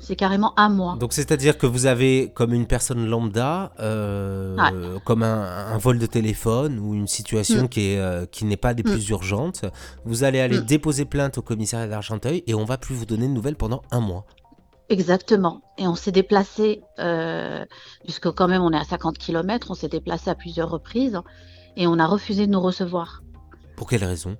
c'est 0.00 0.16
carrément 0.16 0.58
un 0.58 0.68
mois. 0.68 0.96
Donc 0.96 1.12
c'est-à-dire 1.12 1.58
que 1.58 1.66
vous 1.66 1.86
avez, 1.86 2.32
comme 2.34 2.52
une 2.54 2.66
personne 2.66 3.06
lambda, 3.06 3.72
euh, 3.80 4.98
comme 5.04 5.22
un, 5.22 5.42
un 5.72 5.78
vol 5.78 5.98
de 5.98 6.06
téléphone 6.06 6.78
ou 6.78 6.94
une 6.94 7.06
situation 7.08 7.64
Mm. 7.64 7.68
qui 7.68 7.80
est 7.92 7.98
euh, 7.98 8.26
qui 8.26 8.44
n'est 8.44 8.56
pas 8.56 8.74
des 8.74 8.82
Mm. 8.82 8.90
plus 8.92 9.08
urgentes, 9.10 9.64
vous 10.04 10.24
allez 10.24 10.40
aller 10.40 10.58
Mm. 10.60 10.64
déposer 10.66 11.04
plainte 11.04 11.38
au 11.38 11.42
commissariat 11.42 11.88
d'Argenteuil 11.88 12.42
et 12.46 12.54
on 12.54 12.64
va 12.64 12.78
plus 12.78 12.94
vous 12.94 13.06
donner 13.06 13.26
de 13.28 13.32
nouvelles 13.32 13.56
pendant 13.56 13.82
un 13.90 14.00
mois. 14.00 14.24
Exactement. 14.88 15.62
Et 15.78 15.86
on 15.86 15.94
s'est 15.94 16.10
déplacé, 16.12 16.82
euh, 16.98 17.64
puisque 18.04 18.28
quand 18.32 18.48
même 18.48 18.62
on 18.62 18.72
est 18.72 18.76
à 18.76 18.82
50 18.84 19.18
km, 19.18 19.68
on 19.70 19.74
s'est 19.74 19.88
déplacé 19.88 20.30
à 20.30 20.34
plusieurs 20.34 20.68
reprises 20.70 21.20
et 21.76 21.86
on 21.86 21.98
a 22.00 22.06
refusé 22.06 22.46
de 22.48 22.52
nous 22.52 22.60
recevoir. 22.60 23.22
Pour 23.80 23.88
quelle 23.88 24.04
raison? 24.04 24.36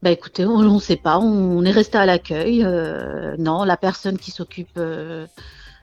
Bah 0.00 0.12
écoutez, 0.12 0.46
on 0.46 0.62
ne 0.62 0.78
sait 0.78 0.94
pas, 0.94 1.18
on 1.18 1.64
est 1.64 1.72
resté 1.72 1.98
à 1.98 2.06
l'accueil. 2.06 2.62
euh, 2.62 3.34
non, 3.36 3.64
la 3.64 3.76
personne 3.76 4.16
qui 4.16 4.30
s'occupe 4.30 4.76
euh, 4.76 5.26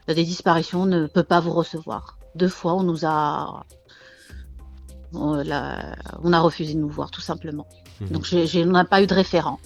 des 0.07 0.23
disparitions 0.23 0.85
ne 0.85 1.05
peut 1.07 1.23
pas 1.23 1.41
vous 1.41 1.51
recevoir. 1.51 2.17
Deux 2.35 2.47
fois, 2.47 2.75
on 2.75 2.83
nous 2.83 3.05
a, 3.05 3.65
on, 5.11 5.33
la- 5.43 5.97
on 6.23 6.31
a 6.31 6.39
refusé 6.39 6.75
de 6.75 6.79
nous 6.79 6.87
voir, 6.87 7.11
tout 7.11 7.19
simplement. 7.19 7.67
Mhm. 7.99 8.11
Donc 8.11 8.25
on 8.33 8.65
n'a 8.71 8.85
pas 8.85 9.01
eu 9.03 9.07
de 9.07 9.13
référent. 9.13 9.59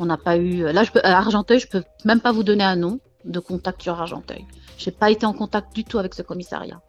On 0.00 0.06
n'a 0.06 0.16
pas 0.16 0.38
eu. 0.38 0.62
Là, 0.72 0.82
je 0.82 0.92
peux, 0.92 1.00
à 1.04 1.18
Argenteuil, 1.18 1.60
je 1.60 1.68
peux 1.68 1.84
même 2.06 2.20
pas 2.22 2.32
vous 2.32 2.42
donner 2.42 2.64
un 2.64 2.76
nom 2.76 3.00
de 3.26 3.38
contact 3.38 3.82
sur 3.82 4.00
Argenteuil. 4.00 4.46
J'ai 4.78 4.92
pas 4.92 5.10
été 5.10 5.26
en 5.26 5.34
contact 5.34 5.74
du 5.74 5.84
tout 5.84 5.98
avec 5.98 6.14
ce 6.14 6.22
commissariat. 6.22 6.80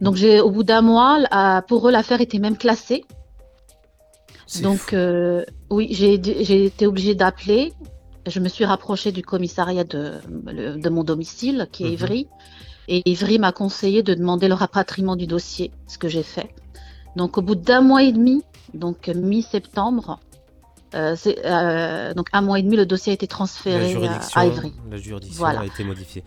Donc 0.00 0.16
j'ai, 0.16 0.40
au 0.40 0.50
bout 0.50 0.62
d'un 0.64 0.82
mois, 0.82 1.62
pour 1.68 1.88
eux, 1.88 1.90
l'affaire 1.90 2.20
était 2.20 2.38
même 2.38 2.56
classée. 2.56 3.04
Donc 4.62 4.92
euh, 4.92 5.44
oui, 5.70 5.88
j'ai 5.90 6.64
été 6.64 6.86
obligée 6.86 7.14
d'appeler. 7.14 7.72
Je 8.26 8.40
me 8.40 8.48
suis 8.48 8.64
rapprochée 8.64 9.12
du 9.12 9.22
commissariat 9.22 9.84
de, 9.84 10.20
mon 10.88 11.04
domicile, 11.04 11.68
qui 11.72 11.84
est 11.84 11.86
Mhm. 11.88 11.92
Ivry. 11.94 12.28
Et 12.88 13.02
Ivry 13.10 13.38
m'a 13.38 13.52
conseillé 13.52 14.02
de 14.02 14.14
demander 14.14 14.46
le 14.48 14.54
rapatriement 14.54 15.16
du 15.16 15.26
dossier, 15.26 15.72
ce 15.88 15.98
que 15.98 16.08
j'ai 16.08 16.22
fait. 16.22 16.50
Donc 17.16 17.38
au 17.38 17.42
bout 17.42 17.54
d'un 17.56 17.80
mois 17.80 18.02
et 18.04 18.12
demi, 18.12 18.42
donc 18.74 19.08
mi-septembre, 19.08 20.20
euh, 20.94 21.16
euh, 21.26 22.14
donc 22.14 22.28
un 22.32 22.42
mois 22.42 22.58
et 22.60 22.62
demi, 22.62 22.76
le 22.76 22.86
dossier 22.86 23.10
a 23.10 23.14
été 23.14 23.26
transféré 23.26 23.96
à 24.34 24.46
Ivry. 24.46 24.72
la 24.90 24.98
juridiction 24.98 25.38
Voilà. 25.38 25.60
a 25.60 25.66
été 25.66 25.82
modifiée. 25.82 26.22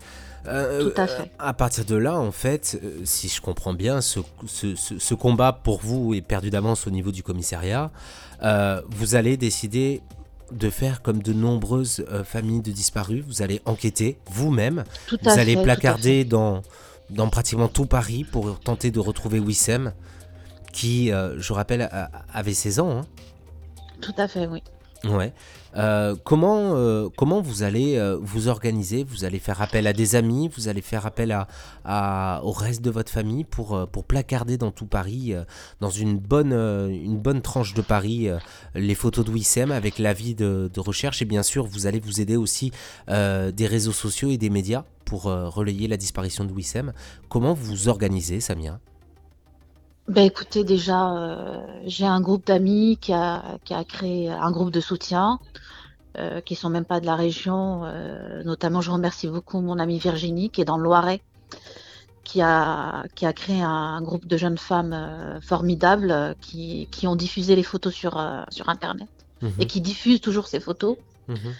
Euh, 0.46 0.90
Tout 0.90 1.00
à 1.00 1.06
fait. 1.06 1.30
À 1.38 1.52
partir 1.52 1.84
de 1.84 1.96
là, 1.96 2.18
en 2.18 2.32
fait, 2.32 2.78
euh, 2.82 3.00
si 3.04 3.28
je 3.28 3.40
comprends 3.40 3.74
bien, 3.74 4.00
ce, 4.00 4.20
ce- 4.46 4.74
ce- 4.74 4.98
ce 4.98 5.14
combat 5.14 5.52
pour 5.52 5.80
vous 5.80 6.14
est 6.14 6.22
perdu 6.22 6.50
d'avance 6.50 6.86
au 6.86 6.90
niveau 6.90 7.12
du 7.12 7.22
commissariat. 7.22 7.90
Euh, 8.42 8.80
vous 8.88 9.14
allez 9.14 9.36
décider 9.36 10.00
de 10.50 10.70
faire 10.70 11.02
comme 11.02 11.22
de 11.22 11.32
nombreuses 11.32 12.04
euh, 12.10 12.24
familles 12.24 12.62
de 12.62 12.72
disparus. 12.72 13.22
Vous 13.26 13.42
allez 13.42 13.60
enquêter 13.66 14.18
vous-même. 14.30 14.84
Tout 15.06 15.18
Vous 15.22 15.28
à 15.28 15.32
allez 15.34 15.54
fait, 15.54 15.60
à 15.60 15.64
placarder 15.64 16.24
dans, 16.24 16.62
dans 17.10 17.28
pratiquement 17.28 17.68
tout 17.68 17.86
Paris 17.86 18.24
pour 18.24 18.58
tenter 18.60 18.90
de 18.90 18.98
retrouver 18.98 19.38
Wissem, 19.40 19.92
qui, 20.72 21.08
je 21.10 21.52
rappelle, 21.52 21.88
avait 22.32 22.54
16 22.54 22.80
ans. 22.80 22.90
Hein. 23.00 23.06
Tout 24.00 24.14
à 24.16 24.26
fait, 24.28 24.46
oui. 24.46 24.62
Ouais. 25.04 25.32
Euh, 25.76 26.16
comment, 26.24 26.74
euh, 26.74 27.08
comment 27.16 27.40
vous 27.40 27.62
allez 27.62 27.96
euh, 27.96 28.18
vous 28.20 28.48
organiser? 28.48 29.04
Vous 29.04 29.24
allez 29.24 29.38
faire 29.38 29.62
appel 29.62 29.86
à 29.86 29.92
des 29.92 30.14
amis 30.14 30.50
Vous 30.54 30.68
allez 30.68 30.82
faire 30.82 31.06
appel 31.06 31.34
à, 31.84 32.40
au 32.44 32.50
reste 32.50 32.82
de 32.82 32.90
votre 32.90 33.10
famille 33.10 33.44
pour, 33.44 33.88
pour 33.88 34.04
placarder 34.04 34.58
dans 34.58 34.70
tout 34.70 34.86
Paris, 34.86 35.32
dans 35.80 35.90
une 35.90 36.18
bonne, 36.18 36.52
une 36.52 37.18
bonne 37.18 37.40
tranche 37.40 37.74
de 37.74 37.82
Paris, 37.82 38.28
les 38.74 38.94
photos 38.94 39.24
de 39.24 39.30
Wissem 39.30 39.70
avec 39.70 39.98
l'avis 39.98 40.34
de, 40.34 40.70
de 40.72 40.80
recherche 40.80 41.22
Et 41.22 41.24
bien 41.24 41.42
sûr, 41.42 41.66
vous 41.66 41.86
allez 41.86 42.00
vous 42.00 42.20
aider 42.20 42.36
aussi 42.36 42.72
des 43.08 43.66
réseaux 43.66 43.92
sociaux 43.92 44.30
et 44.30 44.38
des 44.38 44.50
médias 44.50 44.84
pour 45.04 45.24
relayer 45.24 45.88
la 45.88 45.96
disparition 45.96 46.44
de 46.44 46.52
Wissem. 46.52 46.92
Comment 47.28 47.54
vous 47.54 47.66
vous 47.66 47.88
organisez, 47.88 48.40
Samia? 48.40 48.80
Ben 50.08 50.24
écoutez, 50.24 50.64
déjà, 50.64 51.12
euh, 51.12 51.58
j'ai 51.86 52.06
un 52.06 52.20
groupe 52.20 52.46
d'amis 52.46 52.98
qui 53.00 53.12
a, 53.12 53.58
qui 53.64 53.74
a 53.74 53.84
créé 53.84 54.28
un 54.28 54.50
groupe 54.50 54.70
de 54.70 54.80
soutien, 54.80 55.38
euh, 56.18 56.40
qui 56.40 56.56
sont 56.56 56.70
même 56.70 56.84
pas 56.84 56.98
de 56.98 57.06
la 57.06 57.14
région. 57.14 57.82
Euh, 57.84 58.42
notamment, 58.42 58.80
je 58.80 58.90
remercie 58.90 59.28
beaucoup 59.28 59.60
mon 59.60 59.78
amie 59.78 60.00
Virginie, 60.00 60.50
qui 60.50 60.60
est 60.60 60.64
dans 60.64 60.76
le 60.76 60.82
Loiret, 60.82 61.22
qui 62.24 62.42
a, 62.42 63.04
qui 63.14 63.26
a 63.26 63.32
créé 63.32 63.62
un, 63.62 64.02
groupe 64.02 64.26
de 64.26 64.36
jeunes 64.36 64.58
femmes 64.58 64.92
euh, 64.92 65.40
formidables 65.40 66.34
qui, 66.40 66.88
qui 66.90 67.06
ont 67.06 67.14
diffusé 67.14 67.54
les 67.54 67.62
photos 67.62 67.94
sur, 67.94 68.20
sur 68.50 68.68
Internet 68.68 69.08
mhm. 69.40 69.52
et 69.60 69.66
qui 69.66 69.80
diffusent 69.80 70.20
toujours 70.20 70.48
ces 70.48 70.58
photos. 70.58 70.96
Mhm. 71.28 71.54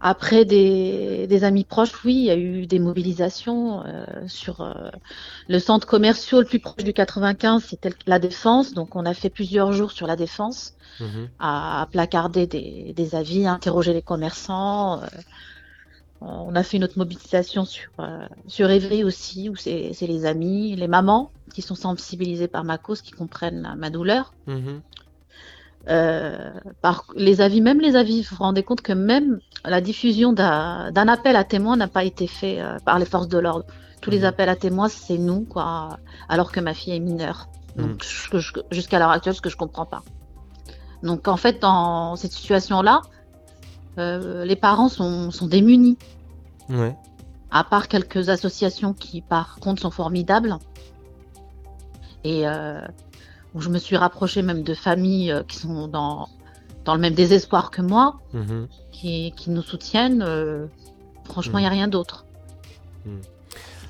Après 0.00 0.44
des, 0.44 1.44
amis 1.44 1.64
proches, 1.64 2.04
oui, 2.04 2.14
il 2.14 2.24
y 2.24 2.30
a 2.30 2.36
eu 2.36 2.66
des 2.66 2.78
mobilisations 2.78 3.82
euh, 3.84 4.04
sur 4.28 4.60
euh, 4.60 4.90
le 5.48 5.58
centre 5.58 5.86
commercial 5.86 6.42
le 6.42 6.46
plus 6.46 6.60
proche 6.60 6.84
du 6.84 6.92
95, 6.92 7.64
c'était 7.64 7.90
la 8.06 8.18
Défense. 8.18 8.74
Donc 8.74 8.94
on 8.94 9.04
a 9.04 9.14
fait 9.14 9.30
plusieurs 9.30 9.72
jours 9.72 9.90
sur 9.90 10.06
la 10.06 10.16
Défense 10.16 10.74
mhm. 11.00 11.28
à, 11.40 11.88
placarder 11.90 12.46
des, 12.46 13.14
avis, 13.14 13.46
interroger 13.46 13.92
les 13.92 14.02
commerçants. 14.02 15.02
Euh, 15.02 15.06
on 16.20 16.54
a 16.54 16.62
fait 16.62 16.76
une 16.78 16.84
autre 16.84 16.98
mobilisation 16.98 17.64
sur, 17.64 17.90
sur 18.48 18.70
Évry 18.70 19.04
aussi, 19.04 19.48
où 19.48 19.54
c'est 19.54 19.94
les 20.00 20.26
amis, 20.26 20.74
les 20.74 20.88
mamans 20.88 21.30
qui 21.54 21.62
sont 21.62 21.76
sensibilisées 21.76 22.48
par 22.48 22.64
ma 22.64 22.76
cause, 22.76 23.02
qui 23.02 23.12
comprennent 23.12 23.74
ma, 23.76 23.90
douleur. 23.90 24.34
Mhm. 24.46 24.80
Euh, 25.88 26.50
par 26.82 27.04
les 27.16 27.40
avis, 27.40 27.60
même 27.60 27.80
les 27.80 27.96
avis, 27.96 28.22
vous 28.22 28.36
vous 28.36 28.44
rendez 28.44 28.62
compte 28.62 28.82
que 28.82 28.92
même 28.92 29.40
la 29.64 29.80
diffusion 29.80 30.32
d'un 30.32 31.08
appel 31.08 31.36
à 31.36 31.44
témoins 31.44 31.76
n'a 31.76 31.88
pas 31.88 32.04
été 32.04 32.26
fait 32.26 32.60
euh, 32.60 32.78
par 32.84 32.98
les 32.98 33.06
forces 33.06 33.28
de 33.28 33.38
l'ordre. 33.38 33.64
Tous 34.00 34.10
les 34.10 34.20
mhm. 34.20 34.24
appels 34.24 34.48
à 34.48 34.56
témoins, 34.56 34.88
c'est 34.88 35.18
nous, 35.18 35.44
quoi, 35.44 35.98
alors 36.28 36.52
que 36.52 36.60
ma 36.60 36.74
fille 36.74 36.94
est 36.94 37.00
mineure. 37.00 37.48
Mhm. 37.76 37.96
Jusqu'à 38.70 38.98
l'heure 38.98 39.10
actuelle, 39.10 39.34
ce 39.34 39.40
que 39.40 39.50
je 39.50 39.56
comprends 39.56 39.86
pas. 39.86 40.02
Donc, 41.02 41.26
en 41.28 41.36
fait, 41.36 41.60
dans 41.62 42.16
cette 42.16 42.32
situation-là, 42.32 43.00
euh, 43.98 44.44
les 44.44 44.56
parents 44.56 44.88
sont, 44.88 45.30
sont 45.30 45.46
démunis. 45.46 45.96
Ouais. 46.68 46.94
À 47.50 47.64
part 47.64 47.88
quelques 47.88 48.28
associations 48.28 48.92
qui, 48.92 49.22
par 49.22 49.56
contre, 49.56 49.80
sont 49.80 49.90
formidables. 49.90 50.58
Et 52.24 52.44
où 53.58 53.60
je 53.60 53.68
me 53.70 53.78
suis 53.78 53.96
rapprochée 53.96 54.42
même 54.42 54.62
de 54.62 54.72
familles 54.72 55.32
euh, 55.32 55.42
qui 55.42 55.56
sont 55.56 55.88
dans, 55.88 56.28
dans 56.84 56.94
le 56.94 57.00
même 57.00 57.14
désespoir 57.14 57.72
que 57.72 57.82
moi, 57.82 58.20
mhm. 58.32 58.68
qui, 58.92 59.32
qui, 59.36 59.50
nous 59.50 59.62
soutiennent. 59.62 60.22
Euh, 60.22 60.66
franchement, 61.24 61.58
il 61.58 61.62
n'y 61.62 61.66
a 61.66 61.70
mhm. 61.70 61.76
rien 61.76 61.88
d'autre. 61.88 62.24
Mhm. 63.04 63.20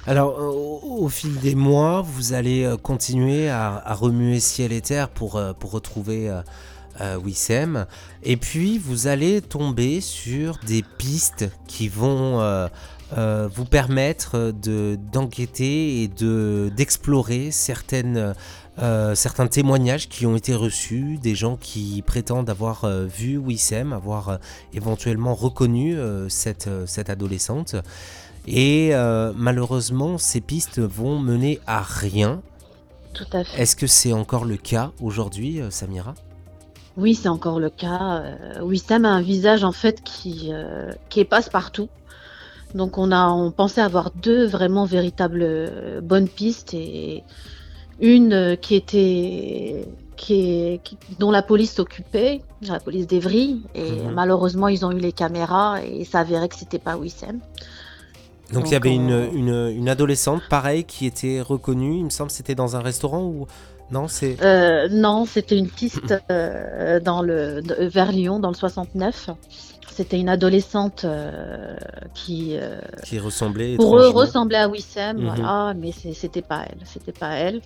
Alors, 0.06 0.38
au, 0.38 1.08
fil 1.10 1.38
des 1.40 1.54
mois, 1.54 2.00
vous 2.00 2.32
allez 2.32 2.64
euh, 2.64 2.78
continuer 2.78 3.50
à, 3.50 3.92
remuer 3.92 4.40
ciel 4.40 4.72
et 4.72 4.80
terre 4.80 5.10
pour, 5.10 5.38
pour 5.58 5.70
retrouver 5.70 6.34
Wissem. 7.22 7.84
Et 8.22 8.38
puis, 8.38 8.78
vous 8.78 9.06
allez 9.06 9.42
tomber 9.42 10.00
sur 10.00 10.58
des 10.66 10.82
pistes 10.82 11.50
qui 11.66 11.88
vont 11.88 12.68
vous 13.14 13.64
permettre 13.66 14.52
d'enquêter 15.12 16.02
et 16.02 16.08
d'explorer 16.08 17.50
certaines 17.50 18.34
euh, 18.80 19.14
certains 19.16 19.48
témoignages 19.48 20.08
qui 20.08 20.24
ont 20.24 20.36
été 20.36 20.54
reçus, 20.54 21.18
des 21.20 21.34
gens 21.34 21.56
qui 21.56 22.02
prétendent 22.06 22.48
avoir 22.48 22.84
euh, 22.84 23.06
vu 23.06 23.36
Wissem, 23.36 23.92
avoir 23.92 24.28
euh, 24.28 24.36
éventuellement 24.72 25.34
reconnu 25.34 25.96
cette, 26.28 26.68
cette 26.86 27.10
adolescente. 27.10 27.74
Et 28.46 28.92
malheureusement, 29.36 30.16
ces 30.16 30.40
pistes 30.40 30.78
vont 30.78 31.18
mener 31.18 31.60
à 31.66 31.82
rien. 31.82 32.40
Tout 33.12 33.26
à 33.32 33.44
fait. 33.44 33.60
Est-ce 33.60 33.76
que 33.76 33.86
c'est 33.86 34.12
encore 34.12 34.44
le 34.44 34.56
cas 34.56 34.92
aujourd'hui, 35.02 35.60
Samira? 35.70 36.14
Oui, 36.96 37.14
c'est 37.14 37.28
encore 37.28 37.60
le 37.60 37.70
cas. 37.70 38.22
Wissem 38.62 39.04
a 39.04 39.10
un 39.10 39.22
visage 39.22 39.64
en 39.64 39.72
fait 39.72 40.02
qui, 40.02 40.50
qui 41.08 41.24
passe 41.24 41.48
partout. 41.48 41.88
Donc 42.74 42.96
on 42.98 43.12
a 43.12 43.28
on 43.28 43.50
pensait 43.50 43.80
avoir 43.80 44.10
deux 44.12 44.46
vraiment 44.46 44.84
véritables 44.84 46.00
bonnes 46.02 46.28
pistes 46.28 46.74
et 46.74 47.24
une 48.00 48.32
euh, 48.32 48.56
qui 48.56 48.74
était 48.76 49.84
qui 50.16 50.80
dont 51.20 51.30
la 51.30 51.42
police 51.42 51.74
s'occupait, 51.74 52.42
la 52.62 52.80
police 52.80 53.06
d'Evry, 53.06 53.62
et 53.74 53.92
mhm. 53.92 54.12
malheureusement 54.14 54.66
ils 54.66 54.84
ont 54.84 54.90
eu 54.90 54.98
les 54.98 55.12
caméras 55.12 55.76
et 55.84 56.04
ça 56.04 56.20
avérait 56.20 56.48
que 56.48 56.56
c'était 56.56 56.80
pas 56.80 56.96
Wissem. 56.96 57.40
Donc, 58.52 58.68
il 58.68 58.72
y 58.72 58.76
avait 58.76 58.94
une, 58.94 59.28
une, 59.34 59.68
une, 59.76 59.88
adolescente, 59.90 60.40
pareil, 60.48 60.84
qui 60.84 61.04
était 61.04 61.42
reconnue. 61.42 61.98
Il 61.98 62.04
me 62.06 62.10
semble 62.10 62.30
c'était 62.30 62.54
dans 62.54 62.76
un 62.76 62.80
restaurant 62.80 63.22
ou 63.22 63.46
non 63.90 64.08
c'est 64.08 64.36
euh, 64.42 64.88
Non, 64.90 65.24
c'était 65.24 65.56
une 65.56 65.68
piste 65.68 66.14
euh, 66.30 67.00
dans 67.00 67.22
le 67.22 67.62
vers 67.88 68.12
Lyon 68.12 68.38
dans 68.38 68.48
le 68.48 68.54
69. 68.54 69.30
C'était 69.98 70.20
une 70.20 70.28
adolescente 70.28 71.02
euh, 71.04 71.74
qui 72.14 72.56
euh, 72.56 72.78
qui 73.02 73.18
ressemblait 73.18 73.74
pour 73.74 73.98
eux 73.98 74.10
ressemblait 74.10 74.58
à 74.58 74.68
Wissem, 74.68 75.16
mhm. 75.16 75.24
voilà, 75.24 75.74
mais 75.74 75.90
c'était 75.90 76.40
pas 76.40 76.66
elle, 76.70 76.78
c'était 76.84 77.10
pas 77.10 77.32
elle. 77.32 77.62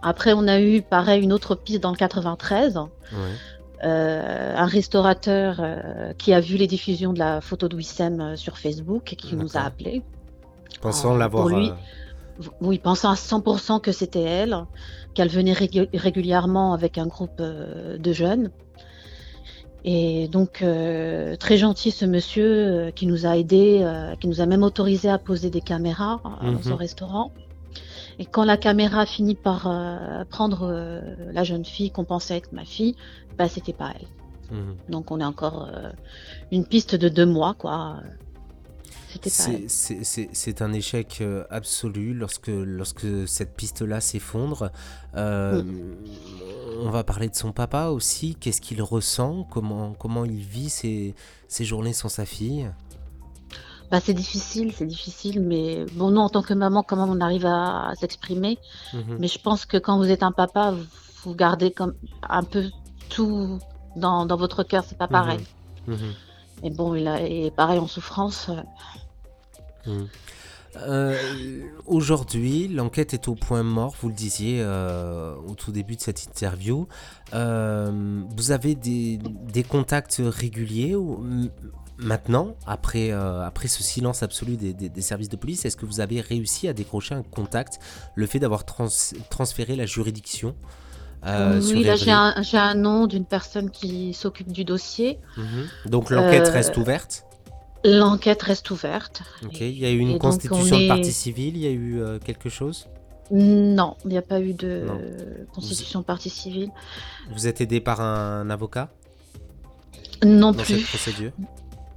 Après, 0.00 0.32
on 0.32 0.46
a 0.46 0.60
eu 0.60 0.80
pareil 0.80 1.24
une 1.24 1.32
autre 1.32 1.56
piste 1.56 1.80
dans 1.80 1.90
le 1.90 1.96
93. 1.96 2.78
Euh, 3.82 4.56
un 4.56 4.66
restaurateur 4.66 5.60
qui 6.18 6.32
a 6.32 6.38
vu 6.38 6.56
les 6.56 6.68
diffusions 6.68 7.12
de 7.12 7.18
la 7.18 7.40
photo 7.40 7.66
de 7.66 7.74
Wissem 7.74 8.36
sur 8.36 8.58
Facebook 8.58 9.12
et 9.12 9.16
qui 9.16 9.34
nous 9.34 9.56
a 9.56 9.62
appelés. 9.62 10.04
Pensant 10.80 11.16
l'avoir. 11.16 11.48
Oui, 12.60 12.78
pensant 12.78 13.10
à 13.10 13.14
100% 13.14 13.80
que 13.80 13.90
c'était 13.90 14.22
elle, 14.22 14.56
qu'elle 15.14 15.30
venait 15.30 15.52
régulièrement 15.52 16.74
avec 16.74 16.96
un 16.96 17.08
groupe 17.08 17.42
de 17.42 18.12
jeunes. 18.12 18.52
Et 19.84 20.28
donc 20.28 20.62
euh, 20.62 21.36
très 21.36 21.56
gentil 21.58 21.90
ce 21.90 22.04
monsieur 22.04 22.46
euh, 22.46 22.90
qui 22.92 23.06
nous 23.06 23.26
a 23.26 23.36
aidés, 23.36 23.80
euh, 23.82 24.14
qui 24.16 24.28
nous 24.28 24.40
a 24.40 24.46
même 24.46 24.62
autorisé 24.62 25.08
à 25.08 25.18
poser 25.18 25.50
des 25.50 25.60
caméras 25.60 26.20
dans 26.42 26.62
son 26.62 26.70
mhm. 26.70 26.76
restaurant. 26.76 27.32
Et 28.18 28.26
quand 28.26 28.44
la 28.44 28.56
caméra 28.56 29.00
a 29.00 29.06
fini 29.06 29.34
par 29.34 29.62
prendre 30.28 30.70
la 31.32 31.44
jeune 31.44 31.64
fille 31.64 31.90
qu'on 31.90 32.04
pensait 32.04 32.36
être 32.36 32.52
ma 32.52 32.64
fille, 32.64 32.94
bah 33.38 33.48
c'était 33.48 33.72
pas 33.72 33.92
elle. 33.98 34.56
Mhm. 34.56 34.76
Donc 34.90 35.10
on 35.10 35.18
est 35.18 35.24
encore 35.24 35.68
une 36.52 36.66
piste 36.66 36.94
de 36.94 37.08
deux 37.08 37.24
mois 37.24 37.54
quoi. 37.54 37.96
C'est 39.68 40.62
un 40.62 40.72
échec 40.72 41.18
euh, 41.20 41.44
absolu 41.50 42.14
lorsque, 42.14 42.48
lorsque 42.48 43.28
cette 43.28 43.56
piste-là 43.56 44.00
s'effondre. 44.00 44.70
Euh, 45.16 45.62
on 46.80 46.90
va 46.90 47.04
parler 47.04 47.28
de 47.28 47.34
son 47.34 47.52
papa 47.52 47.88
aussi. 47.88 48.34
Qu'est-ce 48.34 48.60
qu'il 48.60 48.82
ressent? 48.82 49.46
Comment, 49.50 49.92
comment 49.92 50.24
il 50.24 50.40
vit 50.40 50.70
ses, 50.70 51.14
ses 51.48 51.64
journées 51.64 51.92
sans 51.92 52.08
sa 52.08 52.24
fille? 52.24 52.70
Bah, 53.90 54.00
c'est 54.00 54.14
difficile, 54.14 54.72
c'est 54.72 54.86
difficile, 54.86 55.42
mais 55.42 55.84
bon, 55.92 56.10
nous, 56.10 56.20
en 56.20 56.30
tant 56.30 56.42
que 56.42 56.54
maman, 56.54 56.82
comment 56.82 57.04
on 57.04 57.20
arrive 57.20 57.44
à, 57.44 57.92
s'exprimer 58.00 58.58
mhm. 58.94 59.18
Mais 59.18 59.28
je 59.28 59.38
pense 59.38 59.66
que 59.66 59.76
quand 59.76 59.98
vous 59.98 60.10
êtes 60.10 60.22
un 60.22 60.32
papa, 60.32 60.74
vous, 61.24 61.34
gardez 61.34 61.70
comme 61.70 61.94
un 62.26 62.42
peu 62.42 62.70
tout 63.10 63.58
dans, 63.96 64.24
dans 64.24 64.36
votre 64.36 64.62
cœur, 64.62 64.84
c'est 64.86 64.96
pas 64.96 65.08
mhm. 65.08 65.12
pareil. 65.12 65.40
Mhm. 65.86 66.14
Et 66.62 66.70
bon, 66.70 66.94
il 66.94 67.06
est 67.06 67.54
pareil 67.54 67.78
en 67.78 67.86
souffrance. 67.86 68.50
Mmh. 69.86 70.04
Euh, 70.76 71.60
aujourd'hui, 71.86 72.68
l'enquête 72.68 73.12
est 73.12 73.28
au 73.28 73.34
point 73.34 73.62
mort, 73.62 73.94
vous 74.00 74.08
le 74.08 74.14
disiez 74.14 74.60
euh, 74.60 75.34
au 75.46 75.54
tout 75.54 75.70
début 75.70 75.96
de 75.96 76.00
cette 76.00 76.24
interview. 76.24 76.88
Euh, 77.34 78.22
vous 78.36 78.52
avez 78.52 78.74
des, 78.74 79.18
contacts 79.68 80.22
réguliers 80.24 80.96
maintenant, 81.98 82.56
après, 82.66 83.10
après 83.10 83.68
ce 83.68 83.82
silence 83.82 84.22
absolu 84.22 84.56
des, 84.56 85.02
services 85.02 85.28
de 85.28 85.36
police 85.36 85.64
Est-ce 85.64 85.76
que 85.76 85.86
vous 85.86 86.00
avez 86.00 86.20
réussi 86.20 86.68
à 86.68 86.72
décrocher 86.72 87.14
un 87.14 87.22
contact 87.22 87.78
Le 88.14 88.26
fait 88.26 88.38
d'avoir 88.38 88.64
transféré 88.64 89.76
la 89.76 89.86
juridiction? 89.86 90.54
Oui, 91.24 91.84
là 91.84 91.96
j'ai 91.96 92.10
un, 92.58 92.74
nom 92.74 93.06
d'une 93.06 93.24
personne 93.24 93.70
qui 93.70 94.12
s'occupe 94.14 94.50
du 94.50 94.64
dossier. 94.64 95.18
Mmh. 95.36 95.88
Donc 95.88 96.10
l'enquête 96.10 96.48
reste 96.48 96.76
ouverte? 96.76 97.24
L'enquête 97.84 98.42
reste 98.42 98.70
ouverte. 98.70 99.22
Ok, 99.44 99.60
il 99.60 99.78
y 99.78 99.84
a 99.84 99.90
eu 99.90 99.98
une 99.98 100.12
Et 100.12 100.18
constitution 100.18 100.76
on 100.76 100.80
de 100.80 100.88
partie 100.88 101.12
civile, 101.12 101.56
il 101.56 101.62
y 101.62 101.66
a 101.66 101.70
eu 101.70 102.00
euh, 102.00 102.18
quelque 102.18 102.48
chose? 102.48 102.86
Non, 103.32 103.96
il 104.04 104.10
n'y 104.10 104.18
a 104.18 104.22
pas 104.22 104.40
eu 104.40 104.52
de 104.52 104.84
Non. 104.86 105.00
constitution 105.52 106.00
de 106.00 106.04
partie 106.04 106.30
civile. 106.30 106.70
Vous 107.32 107.46
êtes 107.46 107.60
aidé 107.60 107.80
par 107.80 108.00
un 108.00 108.50
avocat? 108.50 108.90
Non 110.24 110.52
dans 110.52 110.58
cette 110.64 110.76
plus, 110.76 110.86
procédure? 110.86 111.32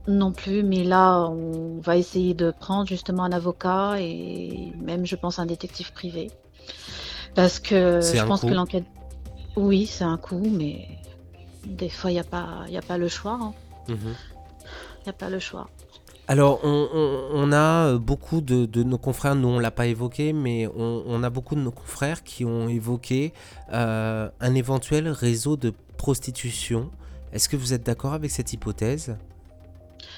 Non 0.08 0.32
plus, 0.32 0.64
mais 0.64 0.84
là, 0.84 1.28
on 1.30 1.80
va 1.82 1.98
essayer 1.98 2.34
de 2.34 2.52
prendre 2.52 2.88
justement 2.88 3.24
un 3.24 3.32
avocat 3.32 3.96
et 4.00 4.72
même, 4.82 5.06
je 5.06 5.16
pense, 5.16 5.40
un 5.40 5.46
détective 5.46 5.94
privé. 5.94 6.32
Parce 7.36 7.60
que 7.60 8.00
je 8.02 8.18
un 8.18 8.26
pense 8.26 8.42
que 8.42 8.48
l'enquête... 8.48 8.86
Oui, 9.56 9.86
c'est 9.86 10.04
un 10.04 10.18
coup, 10.18 10.44
mais 10.52 10.88
des 11.66 11.90
fois, 11.90 12.12
il 12.12 12.16
n'y 12.16 12.20
a 12.20 12.24
pas, 12.24 12.66
y 12.70 12.78
a 12.78 12.82
pas 12.82 12.98
le 12.98 13.08
choix. 13.08 13.38
hein. 13.42 13.54
Mhm. 13.88 13.98
Il 15.02 15.04
n'y 15.06 15.10
a 15.10 15.14
pas 15.14 15.30
le 15.30 15.40
choix. 15.40 15.70
Alors, 16.28 16.60
on, 16.64 16.88
on- 16.94 17.28
on 17.34 17.52
a 17.54 17.98
beaucoup 17.98 18.42
de, 18.42 18.66
de 18.66 18.82
nos 18.82 18.98
confrères, 18.98 19.36
nous 19.36 19.48
on 19.48 19.60
l'a 19.60 19.70
pas 19.70 19.86
évoqué, 19.86 20.34
mais 20.34 20.68
on, 20.76 21.04
on 21.06 21.22
a 21.24 21.30
beaucoup 21.30 21.54
de 21.54 21.60
nos 21.60 21.72
confrères 21.72 22.24
qui 22.24 22.44
ont 22.46 22.68
évoqué 22.68 23.32
euh, 23.72 24.28
un 24.40 24.56
éventuel 24.56 25.08
réseau 25.08 25.56
de 25.56 25.72
prostitution. 25.98 26.90
Est-ce 27.32 27.48
que 27.48 27.56
vous 27.56 27.74
êtes 27.74 27.84
d'accord 27.86 28.14
avec 28.14 28.32
cette 28.32 28.54
hypothèse? 28.54 29.16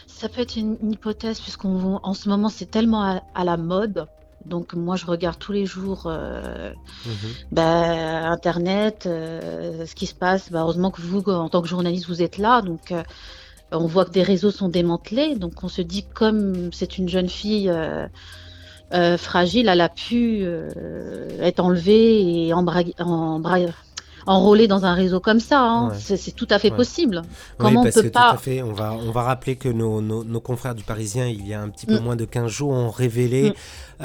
Ça 0.08 0.30
peut 0.30 0.42
être 0.42 0.56
une, 0.56 0.78
une 0.82 0.94
hypothèse, 0.94 1.42
puisqu'on 1.42 2.00
en 2.02 2.14
ce 2.14 2.30
moment, 2.30 2.48
c'est 2.50 2.72
tellement 2.72 3.04
à, 3.04 3.22
à 3.36 3.44
la 3.44 3.58
mode. 3.58 4.08
Donc, 4.48 4.74
moi, 4.74 4.96
je 4.96 5.06
regarde 5.06 5.38
tous 5.40 5.52
les 5.52 5.66
jours 5.66 6.04
euh, 6.08 6.72
Mhm. 7.06 7.14
bah, 7.52 8.30
Internet, 8.30 9.06
euh, 9.06 9.86
ce 9.86 9.94
qui 9.96 10.06
se 10.08 10.16
passe. 10.16 10.52
Bah, 10.52 10.62
heureusement 10.62 10.92
que 10.92 11.02
vous, 11.02 11.22
en 11.30 11.50
tant 11.50 11.62
que 11.62 11.68
journaliste, 11.68 12.08
vous 12.08 12.22
êtes 12.22 12.38
là. 12.38 12.62
Donc, 12.62 12.92
euh, 12.92 13.04
on 13.72 13.86
voit 13.86 14.06
que 14.06 14.12
des 14.12 14.24
réseaux 14.24 14.52
sont 14.52 14.70
démantelés. 14.70 15.36
Donc, 15.36 15.64
on 15.64 15.68
se 15.68 15.82
dit, 15.82 16.06
comme 16.14 16.72
c'est 16.72 16.98
une 16.98 17.10
jeune 17.10 17.30
fille 17.30 17.72
fragile, 19.18 19.68
elle 19.68 19.82
a 19.82 19.90
pu 19.90 20.46
être 21.42 21.60
enlevée 21.60 22.48
et 22.48 22.54
embra- 22.54 22.84
embra- 23.00 23.60
enrôlée 24.28 24.68
dans 24.68 24.86
un 24.86 24.94
réseau 24.94 25.20
comme 25.20 25.40
ça. 25.40 25.62
hein. 25.62 25.90
Ouais. 25.90 26.18
C'est 26.18 26.32
tout 26.36 26.48
à 26.50 26.60
fait 26.60 26.70
Ouais. 26.72 26.78
possible. 26.78 27.22
Oui, 27.26 27.30
Comment 27.58 27.80
on 27.82 27.84
parce 27.84 27.96
peut 27.96 28.04
que 28.04 28.08
pas 28.10 28.30
tout 28.32 28.36
à 28.36 28.38
fait, 28.38 28.62
on 28.62 28.74
va, 28.74 28.94
on 28.94 29.12
va 29.12 29.24
rappeler 29.24 29.56
que 29.56 29.70
nos, 29.70 30.02
nos- 30.02 30.24
nos 30.24 30.40
confrères 30.42 30.76
du 30.76 30.84
Parisien, 30.84 31.28
il 31.28 31.48
y 31.48 31.54
a 31.54 31.62
un 31.62 31.70
petit 31.70 31.86
peu 31.86 32.00
Mm. 32.00 32.04
moins 32.04 32.16
de 32.16 32.26
15 32.26 32.52
jours, 32.52 32.72
ont 32.72 32.90
révélé 32.92 33.50
Mm. 33.50 33.54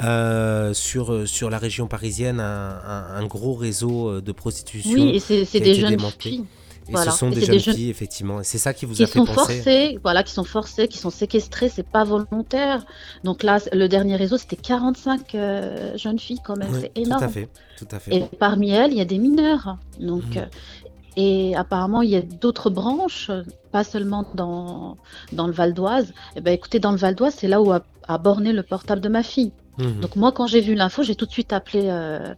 euh, 0.05 0.73
sur, 0.73 1.27
sur 1.27 1.49
la 1.49 1.57
région 1.57 1.87
parisienne 1.87 2.39
un, 2.39 2.69
un- 2.87 3.15
un 3.15 3.25
gros 3.25 3.53
réseau 3.53 4.09
euh, 4.09 4.21
de 4.21 4.31
prostitution. 4.31 4.91
Oui, 4.93 5.09
et 5.15 5.19
c'est 5.19 5.59
des 5.59 5.75
jeunes 5.75 5.99
filles. 6.19 6.45
Et 6.87 6.91
voilà. 6.91 7.11
ce 7.11 7.17
sont 7.17 7.31
Et 7.31 7.35
des 7.35 7.41
jeunes 7.41 7.55
des 7.55 7.59
jeunes- 7.59 7.75
filles, 7.75 7.89
effectivement. 7.89 8.39
C'est 8.43 8.57
ça 8.57 8.73
qui 8.73 8.85
vous 8.85 8.93
qui 8.93 9.03
a 9.03 9.07
fait 9.07 9.19
sont 9.19 9.25
penser. 9.25 9.55
forcés, 9.55 9.99
voilà, 10.03 10.23
qui 10.23 10.33
sont 10.33 10.43
forcés, 10.43 10.87
qui 10.87 10.97
sont 10.97 11.09
séquestrés, 11.09 11.69
c'est 11.69 11.87
pas 11.87 12.03
volontaire. 12.03 12.85
Donc 13.23 13.43
là, 13.43 13.59
le 13.71 13.87
dernier 13.87 14.15
réseau, 14.15 14.37
c'était 14.37 14.55
45 14.55 15.35
euh, 15.35 15.97
jeunes 15.97 16.19
filles 16.19 16.39
quand 16.43 16.57
même, 16.57 16.69
Oui, 16.73 16.79
c'est 16.81 16.93
tout 16.93 17.01
énorme. 17.01 17.23
à 17.23 17.27
fait, 17.29 17.49
tout 17.77 17.87
à 17.91 17.99
fait. 17.99 18.15
Et 18.15 18.25
parmi 18.39 18.71
elles, 18.71 18.91
il 18.91 18.97
y 18.97 19.01
a 19.01 19.05
des 19.05 19.17
mineurs. 19.17 19.77
Donc, 19.99 20.23
Mhm. 20.35 20.37
euh, 20.37 20.45
et 21.15 21.55
apparemment, 21.55 22.01
il 22.01 22.09
y 22.09 22.15
a 22.15 22.21
d'autres 22.21 22.69
branches, 22.69 23.29
pas 23.71 23.83
seulement 23.83 24.25
dans, 24.33 24.97
dans 25.31 25.45
le 25.47 25.53
Val 25.53 25.73
d'Oise. 25.73 26.11
Eh 26.35 26.41
ben, 26.41 26.53
écoutez, 26.53 26.79
dans 26.79 26.91
le 26.91 26.97
Val 26.97 27.13
d'Oise, 27.15 27.35
c'est 27.37 27.47
là 27.47 27.61
où 27.61 27.71
a, 27.71 27.81
a 28.07 28.17
borné 28.17 28.51
le 28.51 28.63
portable 28.63 28.99
de 28.99 29.09
ma 29.09 29.21
fille. 29.23 29.51
Mhm. 29.77 29.99
Donc 30.01 30.15
moi, 30.15 30.31
quand 30.31 30.47
j'ai 30.47 30.59
vu 30.61 30.73
l'info, 30.75 31.03
j'ai 31.03 31.15
tout 31.15 31.25
de 31.27 31.31
suite 31.31 31.53
appelé 31.53 31.83
euh, 31.85 32.33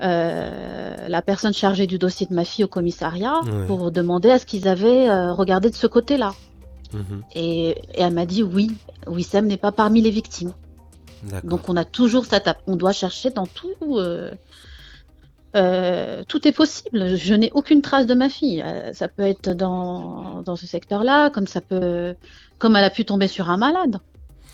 euh, 0.00 1.08
la 1.08 1.22
personne 1.22 1.52
chargée 1.52 1.86
du 1.86 1.98
dossier 1.98 2.26
de 2.26 2.34
ma 2.34 2.44
fille 2.44 2.64
au 2.64 2.68
commissariat 2.68 3.40
Ouais. 3.44 3.66
pour 3.66 3.90
demander 3.92 4.30
à 4.30 4.38
ce 4.38 4.46
qu'ils 4.46 4.66
avaient 4.68 5.08
euh, 5.08 5.32
regardé 5.32 5.70
de 5.70 5.74
ce 5.76 5.86
côté-là. 5.86 6.34
Mhm. 6.92 7.22
Et, 7.34 7.68
et 7.70 8.00
elle 8.02 8.12
m'a 8.14 8.26
dit 8.26 8.42
oui, 8.42 8.70
Wissem 9.06 9.46
n'est 9.46 9.56
pas 9.56 9.72
parmi 9.72 10.00
les 10.00 10.10
victimes. 10.10 10.52
Donc 11.44 11.68
on 11.68 11.76
a 11.76 11.84
toujours 11.84 12.24
cette, 12.26 12.50
on 12.66 12.74
doit 12.74 12.92
chercher 12.92 13.30
dans 13.30 13.46
tout. 13.46 13.74
euh, 13.98 14.32
euh, 15.54 16.22
tout 16.26 16.48
est 16.48 16.52
possible. 16.52 17.14
Je 17.16 17.34
n'ai 17.34 17.50
aucune 17.52 17.82
trace 17.82 18.06
de 18.06 18.14
ma 18.14 18.28
fille. 18.28 18.62
Euh, 18.62 18.92
ça 18.92 19.06
peut 19.08 19.22
être 19.22 19.50
dans, 19.50 20.42
dans 20.42 20.56
ce 20.56 20.66
secteur-là, 20.66 21.30
comme 21.30 21.46
ça 21.46 21.60
peut, 21.60 22.14
comme 22.58 22.74
elle 22.76 22.84
a 22.84 22.90
pu 22.90 23.04
tomber 23.04 23.28
sur 23.28 23.50
un 23.50 23.56
malade. 23.58 23.98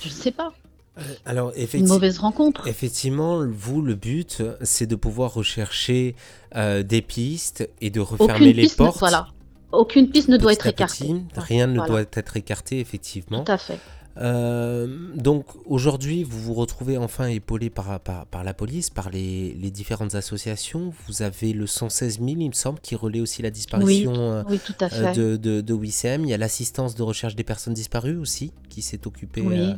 Je 0.01 0.09
ne 0.09 0.13
sais 0.13 0.31
pas. 0.33 0.53
Euh, 0.99 1.03
Alors, 1.25 1.53
Une 1.57 1.63
effectivement. 1.63 1.95
mauvaise 1.95 2.19
rencontre. 2.19 2.67
Effectivement, 2.67 3.45
vous, 3.51 3.83
le 3.83 3.95
but, 3.95 4.43
c'est 4.63 4.87
de 4.87 4.97
pouvoir 4.97 5.35
rechercher 5.35 6.15
euh, 6.57 6.83
des 6.83 7.03
pistes 7.03 7.69
et 7.81 7.91
de 7.91 8.01
refermer 8.01 8.33
Aucune 8.35 8.47
les 8.47 8.63
piste, 8.63 8.79
ne- 8.81 8.85
portes. 8.87 8.99
voilà. 8.99 9.29
Aucune 9.73 10.11
piste 10.11 10.29
ne 10.29 10.37
doit 10.39 10.53
être 10.53 10.63
petit. 10.63 10.71
écartée. 11.05 11.15
Rien 11.37 11.67
ne 11.67 11.87
doit 11.87 12.01
être 12.13 12.37
écarté, 12.37 12.81
effectivement. 12.81 13.45
Tout 13.45 13.53
à 13.53 13.59
fait. 13.59 13.79
Euh, 14.21 14.89
donc 15.15 15.47
aujourd'hui, 15.67 16.25
vous 16.25 16.41
vous 16.41 16.55
retrouvez 16.55 16.99
enfin 16.99 17.27
épaulé 17.29 17.71
par, 17.71 18.01
par, 18.01 18.27
par 18.27 18.43
la 18.43 18.53
police, 18.53 18.91
par 18.91 19.11
les, 19.11 19.55
les 19.55 19.71
différentes 19.71 20.17
associations. 20.17 20.93
Vous 21.07 21.23
avez 21.23 21.53
le 21.53 21.67
116 21.69 22.17
000, 22.19 22.27
il 22.41 22.49
me 22.49 22.53
semble, 22.53 22.81
qui 22.81 22.97
relaie 22.97 23.21
aussi 23.21 23.43
la 23.43 23.51
disparition 23.51 24.45
Oui, 24.49 24.59
tout 24.65 24.75
à 24.81 24.93
euh, 24.93 25.13
de, 25.13 25.37
de, 25.37 25.61
de 25.61 25.73
Wissem. 25.75 26.25
Il 26.25 26.31
y 26.31 26.35
a 26.35 26.39
l'assistance 26.39 26.97
de 26.97 27.03
recherche 27.05 27.37
des 27.37 27.45
personnes 27.45 27.75
disparues 27.75 28.17
aussi, 28.17 28.53
qui 28.69 28.83
s'est 28.83 29.07
occupée. 29.07 29.43
Oui. 29.43 29.75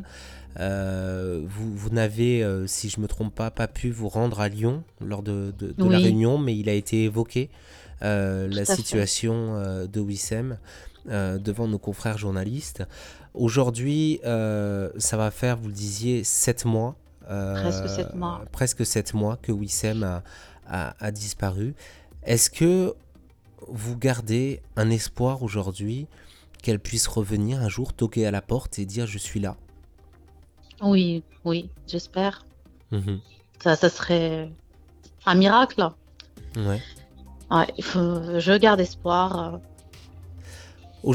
Euh, 0.59 1.41
vous 1.45 1.73
vous 1.75 1.89
n'avez, 1.89 2.43
euh, 2.43 2.67
si 2.67 2.89
je 2.89 2.99
me 2.99 3.07
trompe 3.07 3.33
pas, 3.33 3.51
pas 3.51 3.67
pu 3.67 3.89
vous 3.91 4.09
rendre 4.09 4.39
à 4.41 4.49
Lyon 4.49 4.83
lors 4.99 5.23
de, 5.23 5.53
de- 5.57 5.71
de 5.71 5.83
la 5.89 5.97
réunion, 6.03 6.37
mais 6.37 6.55
il 6.57 6.67
a 6.69 6.73
été 6.73 7.05
évoqué 7.05 7.49
euh, 8.03 8.47
la 8.49 8.65
situation 8.75 9.85
de 9.91 9.99
Wissem 9.99 10.57
devant 11.05 11.67
nos 11.67 11.79
confrères 11.79 12.17
journalistes. 12.17 12.83
Aujourd'hui, 13.33 14.19
ça 14.23 15.17
va 15.17 15.31
faire, 15.31 15.57
vous 15.57 15.67
le 15.67 15.73
disiez, 15.73 16.23
sept 16.23 16.65
mois. 16.65 16.95
Presque 17.27 17.89
sept 17.89 18.13
mois. 18.15 18.45
Presque 18.51 18.85
sept 18.85 19.13
mois 19.13 19.37
que 19.41 19.51
Wissem 19.51 20.03
a, 20.03 20.23
a- 20.67 20.95
a 20.99 21.11
disparu. 21.11 21.73
Est-ce 22.23 22.49
que 22.49 22.93
vous 23.67 23.95
gardez 23.97 24.61
un 24.75 24.89
espoir 24.89 25.43
aujourd'hui 25.43 26.07
qu'elle 26.61 26.79
puisse 26.79 27.07
revenir 27.07 27.61
un 27.61 27.69
jour, 27.69 27.93
toquer 27.93 28.25
à 28.27 28.31
la 28.31 28.41
porte 28.41 28.77
et 28.79 28.85
dire 28.85 29.07
je 29.07 29.17
suis 29.17 29.39
là 29.39 29.55
Oui, 30.81 31.23
oui, 31.45 31.69
j'espère. 31.87 32.45
Mhm. 32.91 33.19
Ça, 33.59 33.75
ça 33.75 33.89
serait 33.89 34.49
un 35.25 35.35
miracle. 35.35 35.87
Ouais. 36.57 36.81
Ouais, 37.51 37.67
il 37.77 37.83
faut- 37.83 38.39
je 38.39 38.57
garde 38.57 38.79
espoir. 38.79 39.59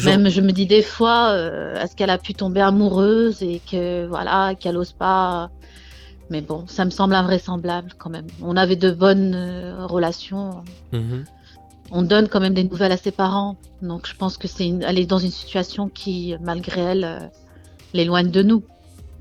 Même 0.07 0.29
je 0.29 0.41
me 0.41 0.53
dis 0.53 0.67
des 0.67 0.83
fois, 0.83 1.31
euh, 1.31 1.81
est-ce 1.81 1.95
qu'elle 1.97 2.11
a 2.11 2.19
pu 2.19 2.35
tomber 2.35 2.61
amoureuse 2.61 3.43
et 3.43 3.61
que 3.71 4.07
voilà, 4.07 4.55
qu'elle 4.55 4.77
ose 4.77 4.93
pas? 4.93 5.51
Mais 6.29 6.41
bon, 6.41 6.65
ça 6.67 6.85
me 6.85 6.91
semble 6.91 7.15
invraisemblable 7.15 7.93
quand 7.97 8.11
même. 8.11 8.27
On 8.43 8.57
avait 8.57 8.75
de 8.77 8.91
bonnes 8.91 9.35
euh, 9.37 9.87
relations. 9.87 10.63
Mhm. 10.93 11.25
On 11.93 12.03
donne 12.03 12.27
quand 12.29 12.41
même 12.41 12.55
des 12.55 12.65
nouvelles 12.65 12.91
à 12.91 12.97
ses 12.97 13.13
parents. 13.13 13.57
Donc 13.81 14.09
je 14.09 14.17
pense 14.17 14.37
que 14.39 14.49
c'est 14.49 14.67
une... 14.67 14.83
elle 14.83 14.99
est 14.99 15.07
dans 15.07 15.19
une 15.19 15.31
situation 15.31 15.89
qui, 15.89 16.35
malgré 16.41 16.81
elle, 16.81 17.05
euh, 17.05 17.21
l'éloigne 17.95 18.31
de 18.33 18.43
nous. 18.43 18.65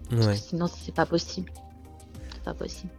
Parce 0.10 0.22
que 0.22 0.28
Ouais. 0.32 0.36
Sinon, 0.36 0.68
c'est 0.68 0.94
pas 0.94 1.06
possible. 1.06 1.52
C'est 2.34 2.44
pas 2.44 2.54
possible. 2.54 2.92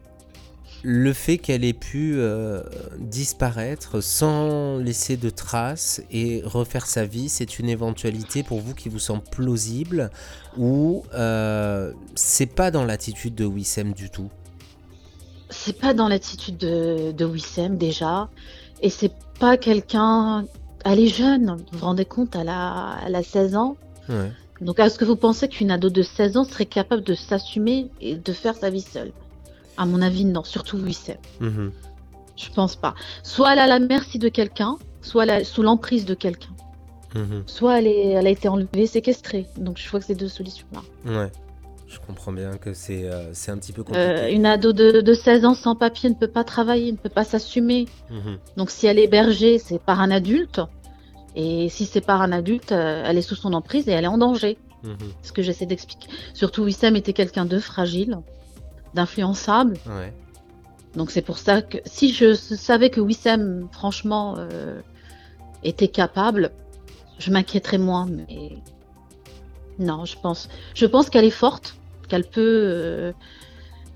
Le 0.82 1.12
fait 1.12 1.38
qu'elle 1.38 1.64
ait 1.64 1.72
pu 1.72 2.14
euh, 2.16 2.62
disparaître 2.98 4.00
sans 4.00 4.78
laisser 4.78 5.16
de 5.16 5.30
traces 5.30 6.02
et 6.10 6.42
refaire 6.44 6.86
sa 6.86 7.06
vie, 7.06 7.28
c'est 7.28 7.58
une 7.58 7.68
éventualité 7.68 8.42
pour 8.42 8.60
vous 8.60 8.74
qui 8.74 8.88
vous 8.88 8.98
semble 8.98 9.22
plausible 9.22 10.10
ou 10.56 11.02
euh, 11.14 11.92
c'est 12.14 12.46
pas 12.46 12.70
dans 12.70 12.84
l'attitude 12.84 13.34
de 13.34 13.46
Wissem 13.46 13.94
du 13.94 14.10
tout? 14.10 14.30
C'est 15.50 15.78
pas 15.78 15.94
dans 15.94 16.08
l'attitude 16.08 16.58
de, 16.58 17.12
de 17.12 17.24
Wissem 17.24 17.78
déjà. 17.78 18.28
Et 18.82 18.90
c'est 18.90 19.12
pas 19.40 19.56
quelqu'un. 19.56 20.44
Elle 20.84 21.00
est 21.00 21.08
jeune, 21.08 21.56
vous 21.72 21.78
vous 21.78 21.84
rendez 21.84 22.04
compte, 22.04 22.36
elle 22.36 22.48
a, 22.48 22.98
elle 23.04 23.14
a 23.16 23.22
16 23.22 23.56
ans. 23.56 23.76
Ouais. 24.08 24.30
Donc 24.60 24.78
est-ce 24.78 24.98
que 24.98 25.04
vous 25.04 25.16
pensez 25.16 25.48
qu'une 25.48 25.70
ado 25.70 25.90
de 25.90 26.02
16 26.02 26.36
ans 26.36 26.44
serait 26.44 26.66
capable 26.66 27.02
de 27.02 27.14
s'assumer 27.14 27.90
et 28.00 28.14
de 28.16 28.32
faire 28.32 28.54
sa 28.54 28.70
vie 28.70 28.80
seule? 28.80 29.12
À 29.76 29.84
mon 29.84 30.00
avis, 30.00 30.24
non, 30.24 30.44
surtout 30.44 30.78
Wissem. 30.78 31.16
Mhm. 31.40 31.72
Je 32.36 32.50
pense 32.50 32.76
pas. 32.76 32.94
Soit 33.22 33.52
elle 33.52 33.58
est 33.58 33.62
à 33.62 33.66
la 33.66 33.78
merci 33.78 34.18
de 34.18 34.28
quelqu'un, 34.28 34.76
soit 35.02 35.24
elle 35.24 35.30
est 35.30 35.44
sous 35.44 35.62
l'emprise 35.62 36.04
de 36.04 36.14
quelqu'un. 36.14 36.50
Mhm. 37.14 37.44
Soit 37.46 37.78
elle, 37.78 37.86
est, 37.86 38.08
elle 38.10 38.26
a 38.26 38.30
été 38.30 38.48
enlevée, 38.48 38.86
séquestrée. 38.86 39.46
Donc 39.56 39.78
je 39.78 39.88
vois 39.88 40.00
que 40.00 40.06
c'est 40.06 40.14
deux 40.14 40.28
solutions-là. 40.28 40.82
Ouais. 41.12 41.30
Je 41.88 42.00
comprends 42.00 42.32
bien 42.32 42.56
que 42.56 42.74
c'est 42.74 43.04
euh, 43.04 43.32
un 43.48 43.58
petit 43.58 43.72
peu 43.72 43.84
compliqué. 43.84 44.08
Euh, 44.08 44.28
une 44.30 44.44
ado 44.44 44.72
de, 44.72 45.00
de 45.00 45.14
16 45.14 45.44
ans 45.44 45.54
sans 45.54 45.76
papier 45.76 46.10
ne 46.10 46.14
peut 46.14 46.28
pas 46.28 46.42
travailler, 46.42 46.90
ne 46.90 46.96
peut 46.96 47.08
pas 47.08 47.24
s'assumer. 47.24 47.86
Mhm. 48.10 48.38
Donc 48.56 48.70
si 48.70 48.86
elle 48.86 48.98
est 48.98 49.04
hébergée, 49.04 49.58
c'est 49.58 49.78
par 49.78 50.00
un 50.00 50.10
adulte. 50.10 50.60
Et 51.36 51.68
si 51.68 51.84
c'est 51.84 52.00
par 52.00 52.22
un 52.22 52.32
adulte, 52.32 52.72
euh, 52.72 53.04
elle 53.06 53.18
est 53.18 53.22
sous 53.22 53.34
son 53.36 53.52
emprise 53.52 53.88
et 53.88 53.92
elle 53.92 54.04
est 54.04 54.08
en 54.08 54.18
danger. 54.18 54.56
Mhm. 54.82 54.96
Ce 55.22 55.32
que 55.32 55.42
j'essaie 55.42 55.66
d'expliquer. 55.66 56.08
Surtout 56.34 56.62
Wissem 56.64 56.96
était 56.96 57.12
quelqu'un 57.12 57.44
de 57.44 57.58
fragile, 57.58 58.18
d'influençable. 58.94 59.74
Ouais. 59.86 60.12
Donc 60.94 61.10
c'est 61.10 61.22
pour 61.22 61.36
ça 61.38 61.60
que 61.62 61.78
si 61.84 62.12
je 62.12 62.32
savais 62.34 62.88
que 62.88 63.00
Wissem, 63.00 63.68
franchement, 63.70 64.36
euh, 64.38 64.80
était 65.62 65.88
capable, 65.88 66.50
je 67.18 67.30
m'inquiéterais 67.30 67.78
moins. 67.78 68.06
Mais 68.06 68.56
Non, 69.78 70.06
je 70.06 70.16
pense. 70.18 70.48
Je 70.74 70.86
pense 70.86 71.10
qu'elle 71.10 71.26
est 71.26 71.30
forte, 71.30 71.76
qu'elle 72.08 72.24
peut, 72.24 72.40
euh, 72.64 73.12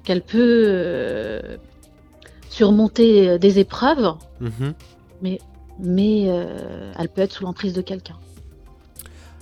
qu'elle 0.04 0.20
peut 0.20 0.64
euh, 0.66 1.56
surmonter 2.50 3.38
des 3.38 3.58
épreuves, 3.60 4.14
Mhm. 4.40 4.74
mais, 5.22 5.38
mais 5.82 6.26
euh, 6.28 6.92
elle 6.98 7.08
peut 7.08 7.22
être 7.22 7.32
sous 7.32 7.44
l'emprise 7.44 7.72
de 7.72 7.82
quelqu'un. 7.82 8.16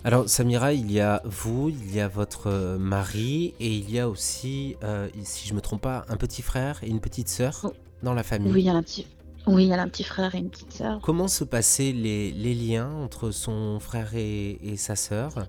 Alors 0.05 0.29
Samira, 0.29 0.73
il 0.73 0.91
y 0.93 1.01
a 1.01 1.21
vous, 1.25 1.69
il 1.71 1.95
y 1.95 2.01
a 2.01 2.09
votre 2.09 2.47
euh, 2.47 2.79
mari 2.79 3.55
et 3.61 3.75
il 3.75 3.91
y 3.91 3.99
a 3.99 4.09
aussi, 4.09 4.77
euh, 4.85 5.09
si 5.25 5.49
je 5.49 5.55
me 5.55 5.61
trompe 5.61 5.83
pas, 5.83 6.05
un 6.09 6.17
petit 6.17 6.41
frère 6.43 6.79
et 6.83 6.89
une 6.89 7.01
petite 7.01 7.29
sœur 7.29 7.61
Oh. 7.65 7.73
dans 8.03 8.15
la 8.15 8.23
famille. 8.23 8.53
Oui, 8.53 8.63
elle 8.69 8.77
a 8.77 8.79
un 8.79 8.83
petit, 8.83 9.07
oui, 9.49 9.69
elle 9.73 9.81
a 9.81 9.83
un 9.83 9.89
petit 9.89 10.05
frère 10.05 10.35
et 10.35 10.39
une 10.39 10.51
petite 10.51 10.73
sœur. 10.73 11.01
Comment 11.03 11.27
se 11.27 11.43
passaient 11.45 11.93
les, 11.93 12.31
les 12.31 12.55
liens 12.55 12.91
entre 13.03 13.33
son 13.33 13.81
frère 13.81 14.15
et, 14.15 14.59
et 14.63 14.77
sa 14.77 14.95
sœur? 14.95 15.47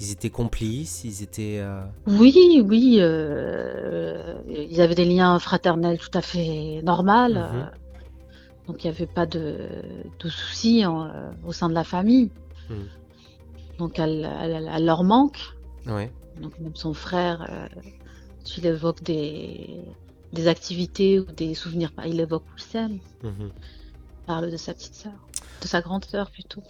Ils 0.00 0.10
étaient 0.10 0.30
complices, 0.30 1.04
ils 1.04 1.22
étaient... 1.22 1.58
euh, 1.60 1.82
Oui, 2.08 2.62
oui, 2.66 2.96
euh, 2.98 4.34
ils 4.48 4.80
avaient 4.80 4.96
des 4.96 5.04
liens 5.04 5.38
fraternels 5.38 5.98
tout 5.98 6.16
à 6.18 6.22
fait 6.22 6.80
normaux. 6.82 7.28
Mhm. 7.34 7.70
Donc 8.66 8.82
il 8.84 8.90
n'y 8.90 8.96
avait 8.96 9.06
pas 9.06 9.26
de, 9.26 9.68
de 10.18 10.28
soucis 10.28 10.84
en- 10.86 11.04
euh, 11.06 11.30
au 11.44 11.52
sein 11.52 11.68
de 11.68 11.74
la 11.74 11.84
famille. 11.84 12.30
Mhm. 12.70 12.88
Donc 13.78 13.98
elle, 13.98 14.28
elle- 14.40 14.70
elle 14.72 14.84
leur 14.84 15.04
manque. 15.04 15.38
Ouais. 15.86 16.10
Donc 16.40 16.58
même 16.58 16.74
son 16.74 16.94
frère, 16.94 17.46
euh, 17.50 17.68
s'il 18.44 18.66
évoque 18.66 19.02
des, 19.02 19.80
des 20.32 20.48
activités 20.48 21.20
ou 21.20 21.24
des 21.24 21.54
souvenirs, 21.54 21.90
il 22.06 22.20
évoque 22.20 22.44
Wissem, 22.56 22.98
Mhm. 23.22 23.50
il 23.50 24.26
parle 24.26 24.50
de 24.50 24.56
sa 24.56 24.72
petite 24.74 24.94
sœur, 24.94 25.12
de 25.62 25.66
sa 25.66 25.80
grande 25.80 26.04
sœur 26.04 26.30
plutôt. 26.30 26.62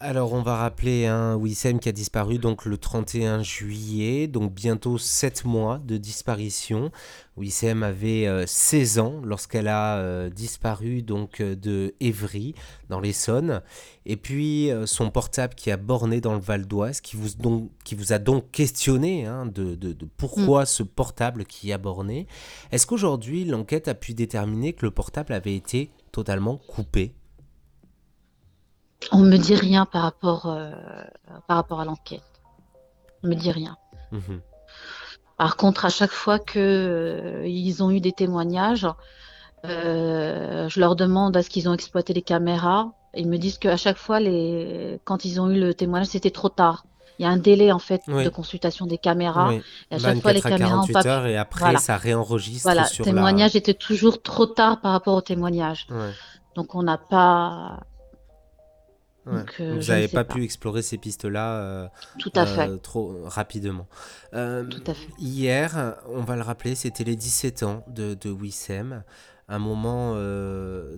Alors 0.00 0.32
on 0.32 0.42
va 0.42 0.54
rappeler 0.58 1.06
un 1.06 1.34
Wissem 1.34 1.80
qui 1.80 1.88
a 1.88 1.92
disparu 1.92 2.38
donc 2.38 2.66
le 2.66 2.78
31 2.78 3.42
juillet, 3.42 4.28
donc 4.28 4.54
bientôt 4.54 4.96
7 4.96 5.44
mois 5.44 5.78
de 5.84 5.96
disparition. 5.96 6.92
Wissem 7.36 7.82
avait 7.82 8.28
euh, 8.28 8.44
16 8.46 9.00
ans 9.00 9.20
lorsqu'elle 9.24 9.66
a 9.66 9.96
euh, 9.98 10.30
disparu 10.30 11.02
donc 11.02 11.40
euh, 11.40 11.56
de 11.56 11.96
Évry 11.98 12.54
dans 12.88 13.00
l'Essonne. 13.00 13.60
Et 14.06 14.16
puis 14.16 14.70
euh, 14.70 14.86
son 14.86 15.10
portable 15.10 15.56
qui 15.56 15.72
a 15.72 15.76
borné 15.76 16.20
dans 16.20 16.34
le 16.34 16.40
Val 16.40 16.66
d'Oise, 16.66 17.00
qui 17.00 17.16
vous, 17.16 17.30
donc, 17.36 17.68
qui 17.82 17.96
vous 17.96 18.12
a 18.12 18.20
donc 18.20 18.52
questionné 18.52 19.26
hein, 19.26 19.46
de, 19.46 19.74
de- 19.74 19.92
de 19.94 20.06
pourquoi 20.16 20.64
ce 20.64 20.84
portable 20.84 21.44
qui 21.44 21.72
a 21.72 21.78
borné. 21.78 22.28
Est-ce 22.70 22.86
qu'aujourd'hui 22.86 23.44
l'enquête 23.44 23.88
a 23.88 23.94
pu 23.94 24.14
déterminer 24.14 24.74
que 24.74 24.86
le 24.86 24.92
portable 24.92 25.32
avait 25.32 25.56
été 25.56 25.90
totalement 26.12 26.56
coupé? 26.56 27.14
On 29.12 29.18
me 29.18 29.36
dit 29.36 29.54
rien 29.54 29.86
par 29.86 30.02
rapport, 30.02 30.46
euh, 30.46 30.70
par 31.46 31.56
rapport 31.56 31.80
à 31.80 31.84
l'enquête. 31.84 32.22
On 33.22 33.28
me 33.28 33.34
dit 33.34 33.50
rien. 33.50 33.76
Mhm. 34.12 34.40
Par 35.36 35.56
contre, 35.56 35.84
à 35.84 35.88
chaque 35.88 36.10
fois 36.10 36.38
que 36.38 36.58
euh, 36.58 37.46
ils 37.46 37.82
ont 37.82 37.90
eu 37.90 38.00
des 38.00 38.12
témoignages, 38.12 38.88
euh, 39.64 40.68
je 40.68 40.80
leur 40.80 40.96
demande 40.96 41.36
à 41.36 41.42
ce 41.42 41.48
qu'ils 41.48 41.68
ont 41.68 41.74
exploité 41.74 42.12
les 42.12 42.22
caméras. 42.22 42.92
Ils 43.14 43.28
me 43.28 43.38
disent 43.38 43.58
qu'à 43.58 43.76
chaque 43.76 43.96
fois, 43.96 44.20
les... 44.20 45.00
quand 45.04 45.24
ils 45.24 45.40
ont 45.40 45.48
eu 45.48 45.58
le 45.58 45.74
témoignage, 45.74 46.08
c'était 46.08 46.30
trop 46.30 46.48
tard. 46.48 46.84
Il 47.18 47.22
y 47.24 47.26
a 47.26 47.30
un 47.30 47.36
délai 47.36 47.72
en 47.72 47.80
fait 47.80 48.02
Oui. 48.06 48.24
de 48.24 48.28
consultation 48.28 48.86
des 48.86 48.98
caméras. 48.98 49.48
Oui. 49.48 49.62
Et 49.90 49.96
à 49.96 49.98
chaque 49.98 50.20
fois, 50.20 50.32
les 50.32 50.40
24 50.40 50.46
à 50.46 50.58
caméras 50.58 50.78
ont 50.78 50.86
48 50.86 50.92
pas 50.92 51.06
heures 51.06 51.26
et 51.26 51.36
après 51.36 51.60
Voilà. 51.60 51.78
ça 51.78 51.96
réenregistre 51.96 52.62
Voilà, 52.64 52.86
le 52.96 53.04
témoignage 53.04 53.56
était 53.56 53.74
toujours 53.74 54.22
trop 54.22 54.46
tard 54.46 54.80
par 54.80 54.92
rapport 54.92 55.14
au 55.14 55.20
témoignage. 55.20 55.86
Ouais, 55.90 56.12
Donc 56.54 56.76
on 56.76 56.82
n'a 56.84 56.98
pas 56.98 57.80
ouais. 59.28 59.38
Donc, 59.38 59.54
euh, 59.60 59.74
Vous 59.78 59.86
n'avez 59.88 60.08
pas, 60.08 60.24
pas. 60.24 60.34
pu 60.34 60.44
explorer 60.44 60.82
ces 60.82 60.98
pistes-là 60.98 61.54
euh, 61.54 61.88
tout 62.18 62.32
à 62.34 62.46
euh, 62.46 62.76
trop 62.76 63.22
rapidement. 63.24 63.86
Euh, 64.34 64.64
tout 64.64 64.82
à 64.86 64.94
fait. 64.94 65.08
Hier, 65.18 65.96
on 66.08 66.22
va 66.22 66.36
le 66.36 66.42
rappeler, 66.42 66.74
c'était 66.74 67.04
les 67.04 67.16
17 67.16 67.62
ans 67.62 67.84
de, 67.88 68.14
de 68.14 68.30
Wissem. 68.30 69.02
Un 69.50 69.58
moment 69.58 70.12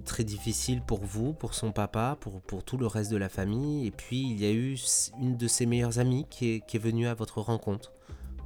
très 0.05 0.25
difficile 0.25 0.83
pour 0.83 1.05
vous, 1.05 1.33
pour 1.33 1.55
son 1.55 1.71
papa, 1.71 2.17
pour, 2.21 2.41
pour 2.41 2.65
tout 2.65 2.77
le 2.77 2.87
reste 2.89 3.13
de 3.13 3.17
la 3.17 3.29
famille. 3.29 3.87
Et 3.87 3.93
puis, 3.93 4.23
il 4.29 4.41
y 4.41 4.47
a 4.47 4.51
eu 4.51 4.77
une 5.21 5.37
de 5.37 5.47
ses 5.47 5.67
meilleures 5.67 6.01
amies 6.01 6.27
qui 6.29 6.55
est, 6.55 6.67
qui 6.67 6.77
est 6.77 6.81
venue 6.81 7.07
à 7.07 7.15
votre 7.15 7.41
rencontre 7.41 7.93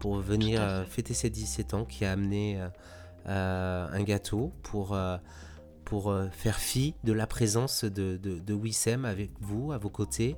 pour 0.01 0.17
venir 0.19 0.61
fêter 0.91 1.15
ses 1.15 1.31
17 1.31 1.73
ans, 1.73 1.85
qui 1.87 2.05
a 2.05 2.13
amené 2.13 2.61
un 3.25 4.03
gâteau 4.03 4.53
pour, 4.63 4.95
pour 5.95 6.11
euh, 6.11 6.27
faire 6.33 6.57
fi 6.59 6.93
de 7.05 7.13
la 7.13 7.29
présence 7.29 7.85
de, 7.85 8.17
de, 8.17 8.41
de 8.41 8.53
Wissem 8.53 9.05
avec 9.05 9.31
vous, 9.41 9.71
à 9.71 9.79
vos 9.79 9.91
côtés. 9.91 10.35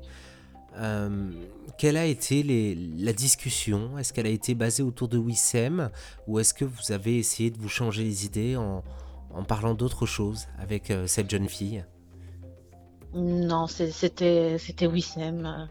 Euh, 0.76 1.30
quelle 1.78 1.96
a 1.96 2.04
été 2.04 2.42
les- 2.42 2.74
la 2.74 3.14
discussion? 3.14 3.96
Est-ce 3.96 4.12
qu'elle 4.12 4.26
a 4.26 4.30
été 4.40 4.54
basée 4.54 4.82
autour 4.82 5.08
de 5.08 5.16
Wissem? 5.16 5.88
Ou 6.26 6.40
est-ce 6.40 6.52
que 6.52 6.66
vous 6.66 6.92
avez 6.92 7.16
essayé 7.18 7.50
de 7.50 7.56
vous 7.56 7.70
changer 7.70 8.04
les 8.04 8.26
idées 8.26 8.56
en, 8.56 8.84
en 9.32 9.44
parlant 9.44 9.72
d'autre 9.72 10.04
chose 10.04 10.46
avec 10.58 10.90
euh, 10.90 11.06
cette 11.06 11.30
jeune 11.30 11.48
fille? 11.48 11.82
Non, 13.14 13.66
c'était 13.66 14.86
Wissem. 14.86 15.68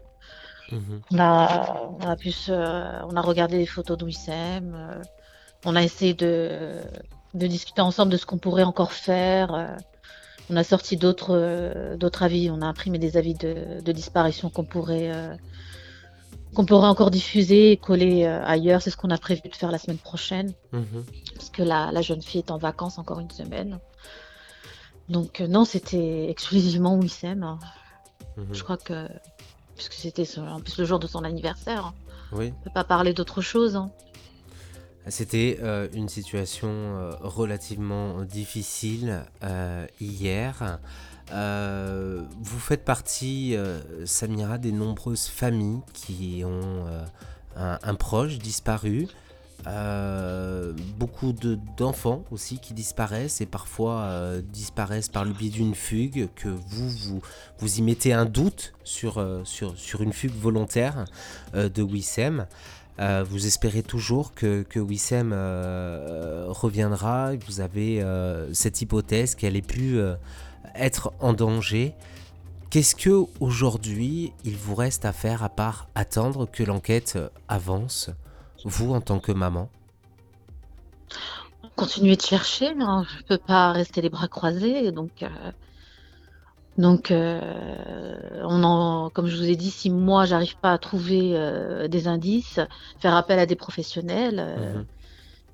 Mhm. 0.72 1.00
On 1.12 1.18
a, 1.20 1.80
on 2.00 2.04
a 2.08 2.16
pu 2.16 2.32
se- 2.32 3.04
on 3.04 3.14
a 3.14 3.20
regardé 3.20 3.56
les 3.58 3.66
photos 3.66 3.96
de 3.98 4.04
Wissem. 4.04 5.00
on 5.64 5.76
a 5.76 5.82
essayé 5.84 6.12
de, 6.14 6.80
de 7.36 7.46
discuter 7.46 7.80
ensemble 7.82 8.12
de 8.12 8.16
ce 8.16 8.26
qu'on 8.26 8.38
pourrait 8.38 8.64
encore 8.64 8.92
faire. 8.92 9.54
euh, 9.54 9.66
on 10.50 10.56
a 10.56 10.64
sorti 10.64 10.96
d'autres 10.96 11.34
euh, 11.36 11.96
d'autres 11.96 12.22
avis. 12.22 12.50
On 12.50 12.62
a 12.62 12.66
imprimé 12.66 12.98
des 12.98 13.16
avis 13.16 13.34
de, 13.34 13.80
de 13.82 13.92
disparition 13.92 14.48
qu'on 14.50 14.64
pourrait 14.64 15.10
euh, 15.14 15.34
qu'on 16.54 16.64
pourrait 16.64 16.86
encore 16.88 17.10
diffuser 17.10 17.72
et 17.72 17.76
coller 17.76 18.24
euh, 18.24 18.44
ailleurs. 18.44 18.80
C'est 18.82 18.90
ce 18.90 18.96
qu'on 18.96 19.10
a 19.10 19.18
prévu 19.18 19.42
de 19.48 19.54
faire 19.56 19.70
la 19.72 19.78
semaine 19.78 19.98
prochaine. 19.98 20.52
Mhm. 20.72 21.04
parce 21.34 21.50
que 21.50 21.62
la, 21.62 21.90
la 21.92 22.02
jeune 22.02 22.22
fille 22.22 22.40
est 22.40 22.50
en 22.50 22.58
vacances 22.58 22.98
encore 22.98 23.20
une 23.20 23.30
semaine. 23.30 23.78
Donc 25.08 25.40
euh, 25.40 25.46
non, 25.48 25.64
c'était 25.64 26.30
exclusivement 26.30 26.94
Wissem. 26.96 27.42
hein. 27.42 27.58
Mhm. 28.36 28.46
Je 28.52 28.62
crois 28.62 28.76
que 28.76 29.08
puisque 29.74 29.92
c'était 29.94 30.26
en 30.38 30.60
plus 30.60 30.78
le 30.78 30.84
jour 30.84 30.98
de 30.98 31.06
son 31.06 31.22
anniversaire, 31.24 31.86
hein. 31.86 31.94
Oui, 32.32 32.52
on 32.60 32.64
peut 32.64 32.70
pas 32.74 32.82
parler 32.84 33.12
d'autre 33.12 33.40
chose. 33.40 33.76
hein. 33.76 33.90
C'était 35.08 35.58
euh, 35.62 35.88
une 35.92 36.08
situation 36.08 36.68
euh, 36.68 37.12
relativement 37.20 38.22
difficile 38.24 39.24
euh, 39.44 39.86
hier. 40.00 40.78
Vous 41.30 42.58
faites 42.60 42.84
partie, 42.84 43.56
Samira, 44.04 44.58
des 44.58 44.70
nombreuses 44.70 45.26
familles 45.26 45.80
qui 45.92 46.44
ont 46.44 46.86
un, 47.56 47.94
proche 47.96 48.38
disparu. 48.38 49.08
Beaucoup 49.64 51.32
de- 51.32 51.58
d'enfants 51.76 52.22
aussi 52.30 52.60
qui 52.60 52.74
disparaissent 52.74 53.40
et 53.40 53.46
parfois 53.46 54.34
disparaissent 54.52 55.08
par 55.08 55.24
le 55.24 55.32
biais 55.32 55.50
d'une 55.50 55.74
fugue 55.74 56.28
que 56.36 56.48
vous, 56.48 56.88
vous 56.88 57.20
vous 57.58 57.78
y 57.78 57.82
mettez 57.82 58.12
un 58.12 58.24
doute 58.26 58.72
sur, 58.84 59.20
sur, 59.42 59.76
sur 59.76 60.02
une 60.02 60.12
fugue 60.12 60.38
volontaire 60.40 61.06
de 61.54 61.82
Wissem. 61.82 62.46
Euh, 62.98 63.24
vous 63.28 63.46
espérez 63.46 63.82
toujours 63.82 64.32
que, 64.34 64.62
que 64.62 64.80
Wissem 64.80 65.32
euh, 65.32 65.36
euh, 65.36 66.46
reviendra. 66.48 67.34
Vous 67.46 67.60
avez 67.60 68.02
cette 68.52 68.80
hypothèse 68.80 69.34
qu'elle 69.34 69.56
ait 69.56 69.62
pu 69.62 69.98
être 70.74 71.12
en 71.20 71.32
danger. 71.32 71.94
Qu'est-ce 72.70 72.96
que 72.96 73.26
aujourd'hui 73.40 74.32
il 74.44 74.56
vous 74.56 74.74
reste 74.74 75.04
à 75.04 75.12
faire 75.12 75.42
à 75.42 75.48
part 75.48 75.88
attendre 75.94 76.46
que 76.50 76.62
l'enquête 76.62 77.18
avance, 77.48 78.10
vous 78.64 78.92
en 78.92 79.00
tant 79.00 79.18
que 79.18 79.32
maman? 79.32 79.68
Continuer 81.76 82.16
de 82.16 82.22
chercher, 82.22 82.72
hein. 82.80 83.04
je 83.08 83.24
peux 83.24 83.38
pas 83.38 83.72
rester 83.72 84.00
les 84.00 84.08
bras 84.08 84.28
croisés. 84.28 84.90
Donc, 84.92 85.24
donc 86.78 87.10
euh, 87.10 87.40
on 88.42 88.62
en, 88.64 89.10
comme 89.10 89.26
je 89.26 89.36
vous 89.36 89.48
ai 89.48 89.56
dit, 89.56 89.70
si 89.70 89.90
moi 89.90 90.24
j'arrive 90.26 90.56
pas 90.58 90.72
à 90.72 90.78
trouver 90.78 91.32
euh, 91.34 91.88
des 91.88 92.06
indices, 92.08 92.60
faire 93.00 93.14
appel 93.14 93.38
à 93.38 93.46
des 93.46 93.56
professionnels. 93.56 94.38
euh, 94.40 94.74
Mhm. 94.74 94.84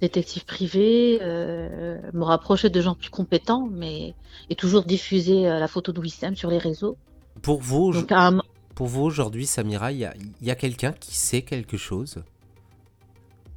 détective 0.01 0.45
privé, 0.45 1.21
euh, 1.23 1.97
me 2.13 2.25
rapprocher 2.25 2.71
de 2.71 2.81
gens 2.81 2.97
plus 2.97 3.09
compétents, 3.11 3.69
mais 3.71 4.15
et 4.51 4.57
toujours 4.57 4.83
diffuser 4.83 5.45
la 5.45 5.69
photo 5.69 5.93
de 5.93 6.01
Wissem 6.01 6.35
sur 6.35 6.51
les 6.51 6.59
réseaux. 6.59 6.97
Pour 7.41 7.61
vous, 7.61 7.93
Donc 7.93 8.11
à 8.11 8.27
un- 8.27 8.43
pour 8.75 8.89
vous 8.89 9.03
aujourd'hui, 9.05 9.47
Samira, 9.47 9.93
il 9.93 9.99
y 9.99 10.05
a, 10.05 10.13
il 10.41 10.45
y 10.47 10.51
a 10.51 10.57
quelqu'un 10.57 10.91
qui 10.91 11.15
sait 11.15 11.43
quelque 11.43 11.77
chose? 11.77 12.17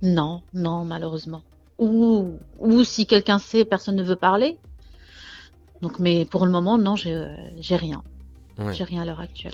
Non, 0.04 0.42
non, 0.54 0.86
malheureusement. 0.86 1.42
Ou, 1.80 2.34
ou 2.60 2.84
si 2.84 3.08
quelqu'un 3.08 3.40
sait, 3.40 3.66
personne 3.66 3.96
ne 3.96 4.04
veut 4.04 4.16
parler. 4.16 4.58
Donc, 5.86 6.00
mais 6.00 6.26
pour 6.26 6.48
le 6.48 6.52
moment, 6.52 6.80
non, 6.80 6.96
j'ai 6.96 7.14
euh, 7.14 7.28
j'ai 7.60 7.76
rien. 7.76 8.02
Ouais. 8.58 8.74
J'ai 8.74 8.84
rien 8.84 9.04
à 9.04 9.06
l'heure 9.06 9.20
actuelle. 9.20 9.54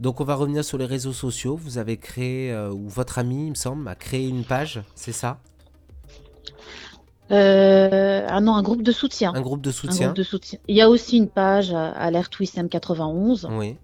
Donc 0.00 0.20
on 0.20 0.24
va 0.24 0.34
revenir 0.34 0.64
sur 0.64 0.78
les 0.78 0.84
réseaux 0.84 1.12
sociaux. 1.12 1.54
Vous 1.54 1.78
avez 1.78 1.96
créé, 1.96 2.50
euh, 2.50 2.72
ou 2.72 2.88
votre 2.88 3.20
ami, 3.20 3.46
il 3.46 3.50
me 3.50 3.54
semble, 3.54 3.86
a 3.86 3.94
créé 3.94 4.26
une 4.26 4.42
page, 4.42 4.82
c'est 4.96 5.12
ça? 5.12 5.38
Euh, 7.30 8.26
ah 8.28 8.40
non, 8.40 8.56
un 8.56 8.64
groupe 8.64 8.82
de 8.82 8.90
soutien. 8.90 9.32
Un 9.32 9.42
groupe 9.42 9.60
de 9.60 9.70
Un 9.70 9.72
soutien 9.72 10.06
groupe 10.06 10.16
de 10.16 10.24
soutien. 10.24 10.58
Il 10.66 10.74
y 10.74 10.82
a 10.82 10.90
aussi 10.90 11.18
une 11.18 11.28
page 11.28 11.70
euh, 11.70 11.92
Alerte 11.94 12.36
Wissem 12.40 12.68
91. 12.68 13.48
Oui. 13.52 13.76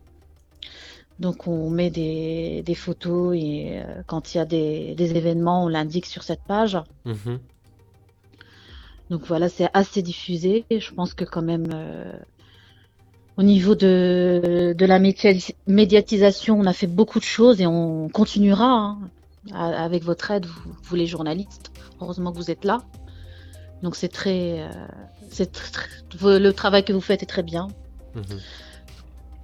Donc 1.20 1.46
on 1.46 1.70
met 1.70 1.90
des, 1.90 2.64
des 2.66 2.74
photos 2.74 3.36
et 3.36 3.80
euh, 3.84 4.02
quand 4.08 4.34
il 4.34 4.38
y 4.38 4.40
a 4.40 4.44
des, 4.44 4.96
des 4.96 5.14
événements, 5.14 5.66
on 5.66 5.68
l'indique 5.68 6.06
sur 6.06 6.24
cette 6.24 6.42
page. 6.42 6.76
Mhm. 7.04 7.38
Donc 9.10 9.22
voilà, 9.26 9.48
c'est 9.48 9.68
assez 9.74 10.02
diffusé. 10.02 10.64
Et 10.70 10.80
je 10.80 10.92
pense 10.92 11.14
que 11.14 11.24
quand 11.24 11.42
même, 11.42 11.68
euh, 11.72 12.12
au 13.36 13.42
niveau 13.42 13.74
de, 13.74 14.74
de 14.76 14.86
la 14.86 14.98
média- 14.98 15.32
médiatisation, 15.66 16.58
on 16.58 16.66
a 16.66 16.72
fait 16.72 16.86
beaucoup 16.86 17.18
de 17.18 17.24
choses 17.24 17.60
et 17.60 17.66
on 17.66 18.08
continuera 18.08 18.66
hein, 18.66 18.98
avec 19.52 20.04
votre 20.04 20.30
aide, 20.30 20.46
vous, 20.46 20.72
vous 20.82 20.96
les 20.96 21.06
journalistes. 21.06 21.70
Heureusement 22.00 22.32
que 22.32 22.36
vous 22.36 22.50
êtes 22.50 22.64
là. 22.64 22.82
Donc 23.82 23.96
c'est 23.96 24.08
très, 24.08 24.62
euh, 24.62 24.68
c'est 25.30 25.54
tr- 25.54 26.02
tr- 26.10 26.38
le 26.38 26.52
travail 26.52 26.84
que 26.84 26.92
vous 26.92 27.00
faites 27.00 27.22
est 27.22 27.26
très 27.26 27.44
bien. 27.44 27.68
Mhm. 28.14 28.22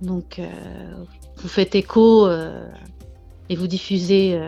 Donc 0.03 0.39
euh, 0.39 0.51
vous 1.37 1.49
faites 1.49 1.75
écho 1.75 2.29
et 3.49 3.57
vous 3.57 3.67
diffusez 3.67 4.41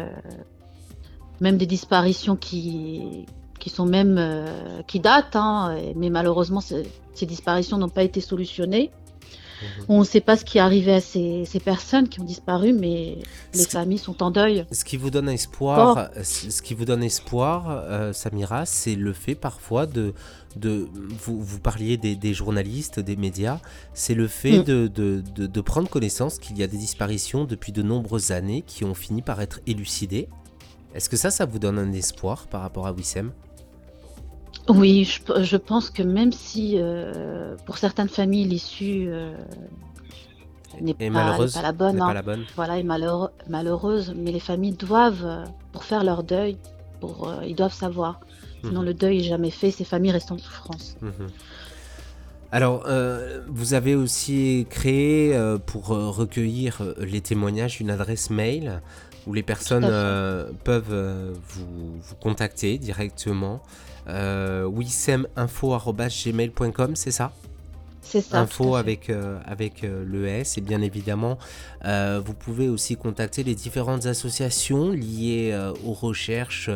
même 1.41 1.57
des 1.57 1.67
disparitions 1.67 2.37
qui 2.37 3.27
qui 3.67 3.75
sont 3.75 3.85
même 3.87 4.15
euh, 4.17 4.81
qui 4.87 5.01
datent, 5.01 5.35
hein, 5.35 5.77
mais 5.97 6.09
malheureusement 6.09 6.61
ce- 6.61 6.85
ces 7.15 7.27
disparitions 7.27 7.79
n'ont 7.79 7.89
pas 7.89 8.05
été 8.05 8.21
solutionnées. 8.21 8.93
Mhm. 9.61 9.85
On 9.89 9.99
ne 10.01 10.05
sait 10.05 10.21
pas 10.21 10.37
ce 10.37 10.45
qui 10.45 10.59
est 10.59 10.61
arrivé 10.61 10.93
à 10.95 11.01
ces, 11.01 11.45
ces 11.47 11.59
personnes 11.59 12.09
qui 12.09 12.21
ont 12.21 12.25
disparu, 12.25 12.73
mais 12.73 13.17
les 13.55 13.59
Ce- 13.65 13.69
familles 13.69 13.99
sont 13.99 14.23
en 14.23 14.31
deuil. 14.31 14.67
Ce 14.71 14.85
qui 14.85 14.97
vous 14.97 15.11
donne 15.11 15.29
espoir, 15.29 16.11
ce 16.23 16.63
qui 16.63 16.75
vous 16.75 16.85
donne 16.85 17.03
espoir, 17.03 17.67
euh, 17.71 18.13
Samira, 18.13 18.67
c'est 18.67 18.95
le 18.95 19.13
fait 19.13 19.35
parfois 19.35 19.87
de, 19.87 20.15
de 20.55 20.87
vous, 21.25 21.43
vous 21.43 21.59
parliez 21.59 21.97
des, 21.97 22.15
des 22.15 22.35
journalistes, 22.35 23.01
des 23.01 23.17
médias, 23.17 23.59
c'est 23.95 24.15
le 24.15 24.29
fait 24.29 24.59
Mm. 24.61 24.63
de, 24.65 24.87
de, 24.87 25.23
de- 25.35 25.47
de 25.49 25.61
prendre 25.61 25.89
connaissance 25.89 26.39
qu'il 26.39 26.57
y 26.57 26.63
a 26.63 26.69
des 26.69 26.77
disparitions 26.79 27.45
depuis 27.47 27.73
de 27.73 27.83
nombreuses 27.83 28.31
années 28.31 28.63
qui 28.65 28.85
ont 28.85 28.95
fini 28.95 29.23
par 29.23 29.41
être 29.41 29.59
élucidées. 29.67 30.29
Est-ce 30.95 31.09
que 31.11 31.17
ça, 31.17 31.31
ça 31.33 31.47
vous 31.47 31.59
donne 31.59 31.79
un 31.81 31.93
espoir 31.93 32.47
par 32.47 32.61
rapport 32.61 32.87
à 32.87 32.93
Wissem? 32.93 33.33
Oui, 34.69 35.05
je, 35.05 35.43
je 35.43 35.57
pense 35.57 35.91
que 35.91 36.03
même 36.03 36.33
si 36.33 36.75
euh, 36.77 37.57
pour 37.67 37.79
certaines 37.79 38.09
familles 38.09 38.45
l'issue 38.47 39.07
euh, 39.09 39.35
n'est 40.81 40.95
pas, 40.95 41.11
malheureuse, 41.11 41.55
n'est 41.57 41.63
pas 41.63 41.67
la 41.67 41.73
bonne, 41.73 41.97
n'est 41.97 42.03
hein, 42.03 42.07
pas 42.07 42.15
la 42.15 42.23
bonne 42.23 42.45
voilà, 42.57 42.79
est 42.79 42.83
malheureux- 42.83 43.31
malheureuse, 43.49 44.15
mais 44.17 44.33
les 44.33 44.41
familles 44.41 44.73
doivent, 44.73 45.25
euh, 45.25 45.45
pour 45.73 45.85
faire 45.85 46.05
leur 46.05 46.23
deuil, 46.23 46.57
pour, 47.01 47.29
euh, 47.29 47.45
ils 47.47 47.55
doivent 47.55 47.73
savoir. 47.75 48.21
Sinon, 48.65 48.81
Mhm. 48.81 48.87
le 48.87 48.95
deuil 48.95 49.21
est 49.21 49.29
jamais 49.29 49.51
fait, 49.51 49.71
ces 49.71 49.85
familles 49.85 50.11
restent 50.13 50.33
en 50.33 50.39
souffrance. 50.39 50.97
Mhm. 51.01 51.29
Alors, 52.53 52.85
euh, 52.87 53.41
vous 53.49 53.75
avez 53.75 53.95
aussi 53.95 54.67
créé, 54.71 55.35
euh, 55.35 55.59
pour 55.59 55.89
recueillir 55.89 56.81
les 56.99 57.21
témoignages, 57.21 57.81
une 57.81 57.91
adresse 57.91 58.31
mail 58.31 58.81
où 59.27 59.35
les 59.35 59.43
personnes 59.43 59.85
euh, 59.89 60.51
peuvent 60.65 61.33
vous, 61.49 61.99
vous 62.01 62.15
contacter 62.17 62.79
directement. 62.79 63.61
Euh, 64.09 64.67
wisseminfo.gmail.com, 64.67 66.97
c'est 66.97 67.11
ça? 67.11 67.33
Ça. 68.07 68.41
Info 68.41 68.77
avec, 68.77 69.11
euh, 69.11 69.39
avec 69.45 69.85
euh, 69.85 70.05
le 70.07 70.27
S 70.27 70.59
et 70.59 70.61
bien 70.61 70.81
évidemment 70.81 71.39
euh, 71.85 72.21
vous 72.25 72.35
pouvez 72.35 72.69
aussi 72.69 72.97
contacter 72.97 73.43
les 73.43 73.55
différentes 73.55 74.07
associations 74.07 74.91
liées 74.91 75.51
euh, 75.53 75.73
aux 75.85 75.93
recherches 75.93 76.71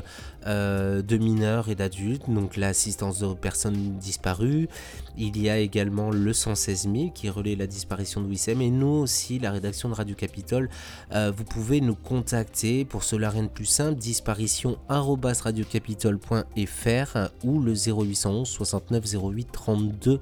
de 0.47 1.19
mineurs 1.19 1.69
et 1.69 1.75
d'adultes, 1.75 2.31
donc 2.31 2.57
l'assistance 2.57 3.19
de 3.19 3.35
personnes 3.35 3.99
disparues. 3.99 4.71
Il 5.19 5.39
y 5.39 5.51
a 5.51 5.59
également 5.59 6.09
le 6.09 6.33
116 6.33 6.89
000 6.91 7.11
qui 7.11 7.29
relaie 7.29 7.57
la 7.57 7.67
disparition 7.67 8.23
de 8.23 8.27
Wissem 8.27 8.63
et 8.63 8.71
nous 8.71 8.87
aussi, 8.87 9.39
la 9.39 9.51
rédaction 9.51 9.91
de 9.91 9.95
Radio 9.95 10.17
Capitole, 10.17 10.71
vous 11.13 11.45
pouvez 11.45 11.83
nous 11.83 11.95
contacter 11.95 12.87
pour 12.87 13.05
cela 13.05 13.29
rien 13.29 13.43
de 13.43 13.49
plus 13.49 13.67
simple, 13.67 13.99
disparition 13.99 14.79
arobase 14.89 15.43
radiocapitole.fr 15.43 17.19
ou 17.45 17.61
le 17.61 17.75
0811 17.75 18.49
69 18.49 19.05
08 19.23 19.49
32 19.53 20.21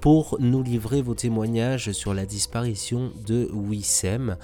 pour 0.00 0.38
nous 0.40 0.62
livrer 0.62 1.02
vos 1.02 1.14
témoignages 1.14 1.92
sur 1.92 2.14
la 2.14 2.24
disparition 2.24 3.12
de 3.26 3.48
Wissem. 3.52 4.36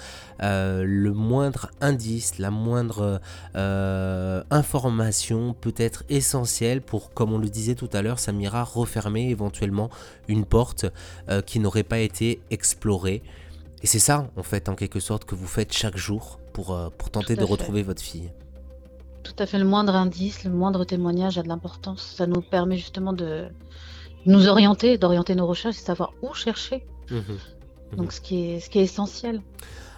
Euh, 0.42 0.84
le 0.86 1.12
moindre 1.12 1.70
indice, 1.80 2.38
la 2.38 2.50
moindre 2.50 3.20
euh, 3.54 4.42
information 4.50 5.54
peut 5.58 5.74
être 5.76 6.04
essentielle 6.10 6.82
pour, 6.82 7.14
comme 7.14 7.32
on 7.32 7.38
le 7.38 7.48
disait 7.48 7.74
tout 7.74 7.88
à 7.92 8.02
l'heure, 8.02 8.18
Samira, 8.18 8.64
refermer 8.64 9.30
éventuellement 9.30 9.88
une 10.28 10.44
porte 10.44 10.86
euh, 11.30 11.40
qui 11.40 11.58
n'aurait 11.58 11.82
pas 11.82 12.00
été 12.00 12.40
explorée. 12.50 13.22
Et 13.82 13.86
c'est 13.86 13.98
ça, 13.98 14.28
en 14.36 14.42
fait, 14.42 14.68
en 14.68 14.74
quelque 14.74 15.00
sorte, 15.00 15.24
que 15.24 15.34
vous 15.34 15.46
faites 15.46 15.72
chaque 15.72 15.96
jour 15.96 16.38
pour, 16.52 16.78
pour 16.98 17.10
tenter 17.10 17.34
de 17.34 17.40
fait. 17.40 17.46
retrouver 17.46 17.82
votre 17.82 18.02
fille. 18.02 18.30
Tout 19.22 19.34
à 19.38 19.46
fait, 19.46 19.58
le 19.58 19.64
moindre 19.64 19.94
indice, 19.94 20.44
le 20.44 20.50
moindre 20.50 20.84
témoignage 20.84 21.38
a 21.38 21.42
de 21.42 21.48
l'importance. 21.48 22.14
Ça 22.16 22.26
nous 22.26 22.42
permet 22.42 22.76
justement 22.76 23.12
de 23.12 23.48
nous 24.26 24.48
orienter, 24.48 24.98
d'orienter 24.98 25.34
nos 25.34 25.46
recherches 25.46 25.76
et 25.76 25.80
savoir 25.84 26.12
où 26.22 26.34
chercher. 26.34 26.84
Mhm. 27.10 27.38
Donc, 27.96 28.12
ce 28.12 28.20
qui 28.20 28.50
est, 28.50 28.60
ce 28.60 28.68
qui 28.68 28.80
est 28.80 28.84
essentiel. 28.84 29.40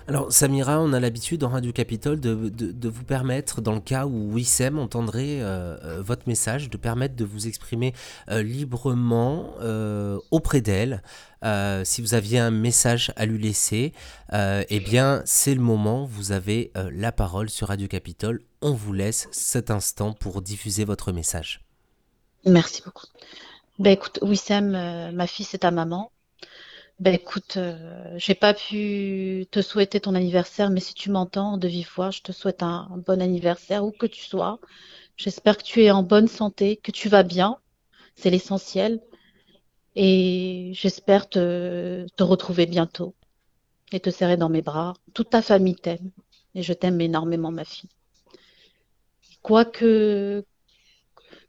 Alors 0.06 0.32
Samira, 0.32 0.80
on 0.80 0.94
a 0.94 1.00
l'habitude 1.00 1.40
dans 1.42 1.50
Radio 1.50 1.70
Capitole 1.70 2.18
de, 2.18 2.34
de- 2.48 2.72
de 2.72 2.88
vous 2.88 3.04
permettre, 3.04 3.60
dans 3.60 3.74
le 3.74 3.80
cas 3.80 4.06
où 4.06 4.32
Wissem 4.32 4.78
entendrait 4.78 5.42
euh, 5.42 5.76
euh, 5.84 6.00
votre 6.02 6.26
message, 6.26 6.70
de 6.70 6.78
permettre 6.78 7.14
de 7.14 7.26
vous 7.26 7.46
exprimer 7.46 7.92
euh, 8.30 8.42
librement 8.42 9.52
euh, 9.60 10.18
auprès 10.30 10.62
d'elle. 10.62 11.02
Si 11.84 12.00
vous 12.00 12.14
aviez 12.14 12.38
un 12.38 12.50
message 12.50 13.12
à 13.16 13.26
lui 13.26 13.38
laisser, 13.38 13.92
eh 14.32 14.80
bien 14.80 15.22
c'est 15.26 15.54
le 15.54 15.60
moment, 15.60 16.04
vous 16.04 16.32
avez 16.32 16.72
la 16.90 17.12
parole 17.12 17.48
sur 17.50 17.68
Radio 17.68 17.86
Capitole. 17.86 18.40
On 18.62 18.72
vous 18.72 18.92
laisse 18.94 19.28
cet 19.30 19.70
instant 19.70 20.14
pour 20.14 20.40
diffuser 20.42 20.84
votre 20.84 21.12
message. 21.12 21.60
Merci 22.46 22.82
beaucoup. 22.84 23.06
Ben 23.78 23.92
écoute, 23.92 24.18
Wissem, 24.22 24.74
euh, 24.74 25.12
ma 25.12 25.26
fille, 25.28 25.44
c'est 25.46 25.58
ta 25.58 25.70
maman. 25.70 26.10
Ben 27.00 27.14
écoute, 27.14 27.56
euh, 27.58 28.14
j'ai 28.18 28.34
pas 28.34 28.54
pu 28.54 29.46
te 29.52 29.62
souhaiter 29.62 30.00
ton 30.00 30.14
anniversaire, 30.16 30.70
mais 30.70 30.80
si 30.80 30.94
tu 30.94 31.10
m'entends 31.10 31.58
de 31.58 31.68
vive 31.68 31.88
voix, 31.94 32.10
je 32.10 32.22
te 32.22 32.32
souhaite 32.32 32.62
un, 32.64 32.88
bon 33.06 33.22
anniversaire 33.22 33.84
où 33.84 33.92
que 33.92 34.06
tu 34.06 34.22
sois. 34.24 34.60
J'espère 35.16 35.58
que 35.58 35.62
tu 35.64 35.84
es 35.84 35.92
en 35.92 36.02
bonne 36.02 36.28
santé, 36.28 36.76
que 36.76 36.92
tu 36.92 37.08
vas 37.08 37.22
bien. 37.22 37.58
C'est 38.16 38.30
l'essentiel. 38.30 39.00
Et 39.96 40.72
j'espère 40.74 41.28
te, 41.28 42.06
te 42.16 42.22
retrouver 42.24 42.66
bientôt 42.66 43.14
et 43.92 44.00
te 44.00 44.10
serrer 44.10 44.36
dans 44.36 44.50
mes 44.50 44.62
bras. 44.62 44.94
Toute 45.14 45.30
ta 45.30 45.42
famille 45.42 45.76
t'aime. 45.76 46.10
Et 46.54 46.62
je 46.62 46.72
t'aime 46.72 47.00
énormément, 47.00 47.52
ma 47.52 47.64
fille. 47.64 47.90
Quoique, 49.42 50.44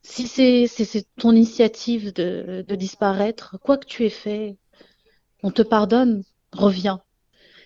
si 0.01 0.27
c'est 0.27 1.05
ton 1.17 1.31
initiative 1.31 2.13
de, 2.13 2.65
de 2.67 2.75
disparaître, 2.75 3.57
quoi 3.59 3.77
que 3.77 3.85
tu 3.85 4.05
aies 4.05 4.09
fait, 4.09 4.57
on 5.43 5.51
te 5.51 5.61
pardonne, 5.61 6.23
reviens. 6.51 7.01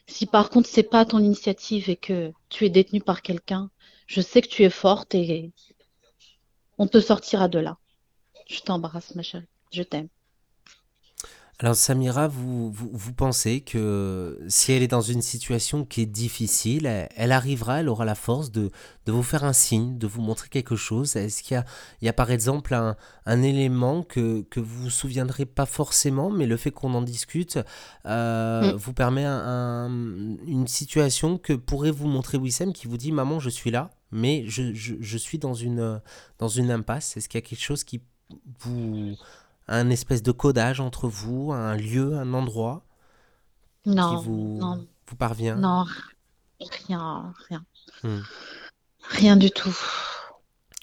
Si 0.08 0.26
par 0.26 0.50
contre 0.50 0.70
c'est 0.70 0.84
pas 0.84 1.06
ton 1.06 1.20
initiative 1.20 1.90
et 1.90 1.96
que 1.96 2.32
tu 2.50 2.66
es 2.66 2.70
détenue 2.70 3.02
par 3.02 3.22
quelqu'un, 3.22 3.70
je 4.08 4.22
sais 4.22 4.42
que 4.42 4.50
tu 4.50 4.64
es 4.64 4.70
forte 4.70 5.16
et 5.16 5.52
on 6.78 6.88
te 6.88 7.00
sortira 7.00 7.48
de 7.48 7.60
là. 7.60 7.78
Je 8.48 8.60
t'embrasse, 8.62 9.16
ma 9.16 9.24
chérie. 9.24 9.48
Je 9.72 9.84
t'aime. 9.84 10.10
Alors 11.64 11.78
Samira, 11.78 12.28
vous, 12.28 12.74
vous, 12.74 12.90
vous 12.92 13.14
pensez 13.14 13.62
que 13.62 14.38
si 14.50 14.74
elle 14.74 14.84
est 14.84 14.90
dans 14.90 15.00
une 15.00 15.22
situation 15.22 15.86
qui 15.86 16.02
est 16.02 16.06
difficile, 16.06 16.86
elle, 16.86 17.08
elle 17.16 17.32
arrivera, 17.32 17.80
elle 17.80 17.88
aura 17.88 18.04
la 18.04 18.16
force 18.16 18.52
de, 18.52 18.70
de 19.06 19.12
vous 19.14 19.24
faire 19.24 19.46
un 19.46 19.54
signe, 19.54 19.98
de 19.98 20.06
vous 20.06 20.22
montrer 20.22 20.50
quelque 20.50 20.76
chose? 20.76 21.16
Est-ce 21.16 21.42
qu'il 21.42 21.56
y 21.56 21.58
a, 21.58 21.64
il 22.02 22.06
y 22.06 22.10
a 22.10 22.14
par 22.14 22.32
exemple 22.32 22.74
un, 22.74 22.98
un 23.26 23.42
élément 23.42 24.04
que, 24.04 24.42
que 24.50 24.60
vous 24.60 24.84
vous 24.84 24.90
souviendrez 24.90 25.46
pas 25.46 25.66
forcément, 25.66 26.30
mais 26.30 26.48
le 26.48 26.58
fait 26.58 26.72
qu'on 26.72 26.94
en 26.96 27.02
discute 27.02 27.58
euh, 28.06 28.74
Mm. 28.74 28.76
vous 28.76 28.92
permet 28.94 29.24
un- 29.24 29.88
un- 29.88 30.38
une 30.46 30.68
situation 30.68 31.38
que 31.38 31.54
pourrait 31.54 31.92
vous 31.92 32.08
montrer 32.10 32.38
Wissem 32.38 32.74
qui 32.74 32.88
vous 32.88 32.98
dit 32.98 33.12
«Maman, 33.14 33.40
je 33.40 33.50
suis 33.50 33.72
là, 33.72 33.92
mais 34.12 34.44
je, 34.48 34.74
je, 34.74 34.96
je 35.00 35.18
suis 35.18 35.38
dans 35.40 35.54
une, 35.54 36.02
dans 36.40 36.50
une 36.50 36.72
impasse». 36.72 37.16
Est-ce 37.18 37.30
qu'il 37.30 37.38
y 37.38 37.44
a 37.44 37.48
quelque 37.48 37.64
chose 37.64 37.86
qui 37.86 38.02
vous 38.60 39.16
un 39.68 39.90
espèce 39.90 40.24
de 40.24 40.32
codage 40.32 40.80
entre 40.80 41.08
vous, 41.08 41.52
un 41.54 41.76
lieu, 41.76 42.16
un 42.18 42.34
endroit 42.34 42.86
Non, 43.86 44.12
qui 44.12 44.16
vous, 44.16 44.60
non, 44.60 44.88
vous 45.08 45.16
parvient? 45.16 45.56
Non, 45.62 45.86
rien, 46.88 47.34
rien, 47.50 47.66
Hmm. 48.04 48.24
rien 49.12 49.38
du 49.38 49.50
tout. 49.50 49.78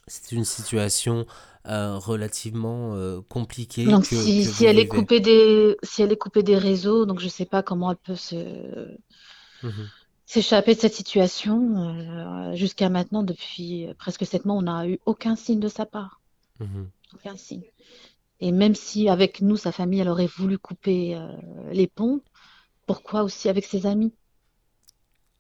C'est 0.06 0.32
une 0.32 0.44
situation 0.44 1.26
euh, 1.66 1.96
relativement 1.96 2.94
euh, 2.96 3.20
compliquée 3.22 3.86
Donc 3.86 4.04
que, 4.04 4.14
si, 4.14 4.44
que 4.44 4.48
si 4.48 4.64
vous 4.64 4.64
elle 4.66 4.78
est 4.78 4.88
coupée 4.88 5.20
des, 5.20 5.76
si 5.82 6.02
elle 6.02 6.12
est 6.12 6.16
coupée 6.16 6.42
des 6.42 6.56
réseaux, 6.56 7.04
donc 7.06 7.18
je 7.20 7.28
sais 7.28 7.46
pas 7.46 7.62
comment 7.62 7.90
elle 7.90 7.96
peut 7.98 8.16
se, 8.16 8.36
Mhm. 9.62 9.90
s'échapper 10.26 10.74
de 10.74 10.80
cette 10.80 10.94
situation. 10.94 11.76
Euh, 11.76 12.54
jusqu'à 12.54 12.88
maintenant, 12.88 13.22
depuis 13.22 13.86
presque 13.98 14.24
sept 14.26 14.44
mois, 14.44 14.56
on 14.56 14.62
n'a 14.62 14.86
eu 14.88 14.98
aucun 15.06 15.36
signe 15.36 15.60
de 15.60 15.68
sa 15.68 15.86
part. 15.86 16.20
Mhm. 16.60 16.90
Aucun 17.14 17.36
signe. 17.36 17.64
Et 18.40 18.52
même 18.52 18.74
si 18.74 19.08
avec 19.08 19.42
nous, 19.42 19.56
sa 19.56 19.72
famille, 19.72 20.00
elle 20.00 20.08
aurait 20.08 20.26
voulu 20.26 20.58
couper 20.58 21.14
euh, 21.16 21.28
les 21.72 21.86
ponts, 21.86 22.22
pourquoi 22.86 23.22
aussi 23.22 23.48
avec 23.48 23.64
ses 23.66 23.86
amis? 23.86 24.14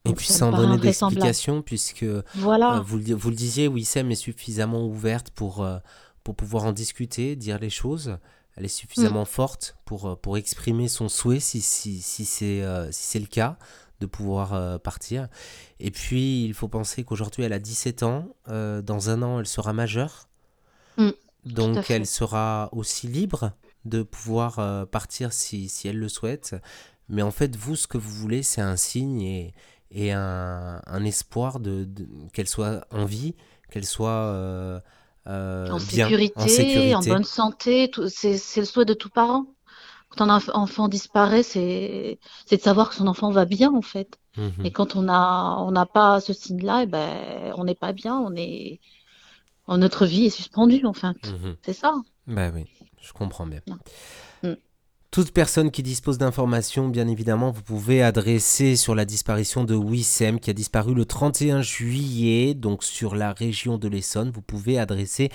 Et 0.06 0.14
puis 0.14 0.26
sans 0.26 0.50
donner 0.50 0.78
d'explication, 0.78 1.62
puisque 1.62 2.04
euh, 2.04 2.22
Voilà. 2.34 2.80
vous, 2.86 2.98
le, 2.98 3.14
vous 3.14 3.30
le 3.30 3.36
disiez, 3.36 3.68
Wissem 3.68 4.10
est 4.10 4.14
suffisamment 4.14 4.86
ouverte 4.86 5.30
pour, 5.30 5.62
euh, 5.62 5.78
pour 6.24 6.34
pouvoir 6.36 6.64
en 6.64 6.72
discuter, 6.72 7.36
dire 7.36 7.58
les 7.58 7.70
choses. 7.70 8.18
Elle 8.56 8.64
est 8.64 8.68
suffisamment 8.68 9.24
forte 9.26 9.76
pour, 9.84 10.06
euh, 10.08 10.16
pour 10.16 10.36
exprimer 10.38 10.88
son 10.88 11.08
souhait 11.08 11.40
si, 11.40 11.60
si, 11.60 12.00
si 12.00 12.24
c'est 12.24 12.62
euh, 12.62 12.88
si 12.92 13.18
le 13.18 13.26
cas 13.26 13.58
de 14.00 14.06
pouvoir 14.06 14.54
euh, 14.54 14.78
partir. 14.78 15.28
Et 15.80 15.90
puis, 15.90 16.44
il 16.46 16.54
faut 16.54 16.68
penser 16.68 17.04
qu'aujourd'hui, 17.04 17.44
elle 17.44 17.52
a 17.52 17.58
17 17.58 18.02
ans. 18.02 18.34
Euh, 18.48 18.80
dans 18.80 19.10
un 19.10 19.22
an, 19.22 19.38
elle 19.40 19.46
sera 19.46 19.74
majeure. 19.74 20.29
Donc, 21.44 21.90
elle 21.90 22.06
sera 22.06 22.68
aussi 22.72 23.06
libre 23.08 23.52
de 23.84 24.02
pouvoir 24.02 24.58
euh, 24.58 24.84
partir 24.86 25.32
si, 25.32 25.68
si 25.68 25.88
elle 25.88 25.98
le 25.98 26.08
souhaite. 26.08 26.54
Mais 27.08 27.22
en 27.22 27.30
fait, 27.30 27.56
vous, 27.56 27.76
ce 27.76 27.86
que 27.86 27.98
vous 27.98 28.10
voulez, 28.12 28.42
c'est 28.42 28.60
un 28.60 28.76
signe 28.76 29.22
et, 29.22 29.54
et 29.90 30.12
un, 30.12 30.80
un 30.86 31.04
espoir 31.04 31.60
de, 31.60 31.84
de- 31.84 32.06
qu'elle 32.32 32.48
soit 32.48 32.86
en 32.90 33.04
vie, 33.06 33.34
qu'elle 33.70 33.86
soit 33.86 34.10
euh, 34.10 34.80
euh, 35.26 35.72
en 35.72 35.78
bien, 35.78 35.78
sécurité, 35.78 36.34
en 36.34 36.46
sécurité. 36.48 36.94
en 36.94 37.02
bonne 37.02 37.24
santé, 37.24 37.90
c'est 38.08 38.36
c'est 38.38 38.60
le 38.60 38.66
souhait 38.66 38.84
de 38.84 38.94
tout 38.94 39.10
parent. 39.10 39.46
Quand 40.10 40.22
un 40.28 40.38
enf- 40.38 40.50
enfant 40.54 40.88
disparaît, 40.88 41.42
c'est 41.44 42.20
c'est 42.46 42.58
de 42.58 42.62
savoir 42.62 42.90
que 42.90 42.96
son 42.96 43.06
enfant 43.08 43.30
va 43.32 43.44
bien 43.46 43.72
en 43.74 43.82
fait. 43.82 44.18
Mhm. 44.36 44.64
Et 44.64 44.72
quand 44.72 44.96
on 44.96 45.08
a 45.08 45.56
on 45.60 45.72
n'a 45.72 45.86
pas 45.86 46.20
ce 46.20 46.32
signe-là, 46.34 46.84
eh 46.84 46.86
ben 46.86 47.54
on 47.56 47.64
n'est 47.64 47.74
pas 47.76 47.92
bien, 47.92 48.16
on 48.18 48.34
est 48.36 48.80
notre 49.78 50.06
vie 50.06 50.26
est 50.26 50.30
suspendue 50.30 50.84
en 50.86 50.92
fait. 50.92 51.16
Mhm. 51.24 51.56
C'est 51.64 51.72
ça. 51.72 51.94
Bah 52.26 52.50
oui, 52.54 52.66
je 53.00 53.12
comprends 53.12 53.46
bien. 53.46 53.60
Mm. 54.42 54.54
Toute 55.10 55.32
personne 55.32 55.72
qui 55.72 55.82
dispose 55.82 56.18
d'informations, 56.18 56.88
bien 56.88 57.08
évidemment, 57.08 57.50
vous 57.50 57.62
pouvez 57.62 58.00
adresser 58.00 58.76
sur 58.76 58.94
la 58.94 59.04
disparition 59.04 59.64
de 59.64 59.74
Wissem 59.74 60.38
qui 60.38 60.50
a 60.50 60.52
disparu 60.52 60.94
le 60.94 61.04
31 61.04 61.62
juillet, 61.62 62.54
donc 62.54 62.84
sur 62.84 63.16
la 63.16 63.32
région 63.32 63.76
de 63.76 63.88
l'Essonne. 63.88 64.30
Vous 64.30 64.40
pouvez 64.40 64.78
adresser 64.78 65.30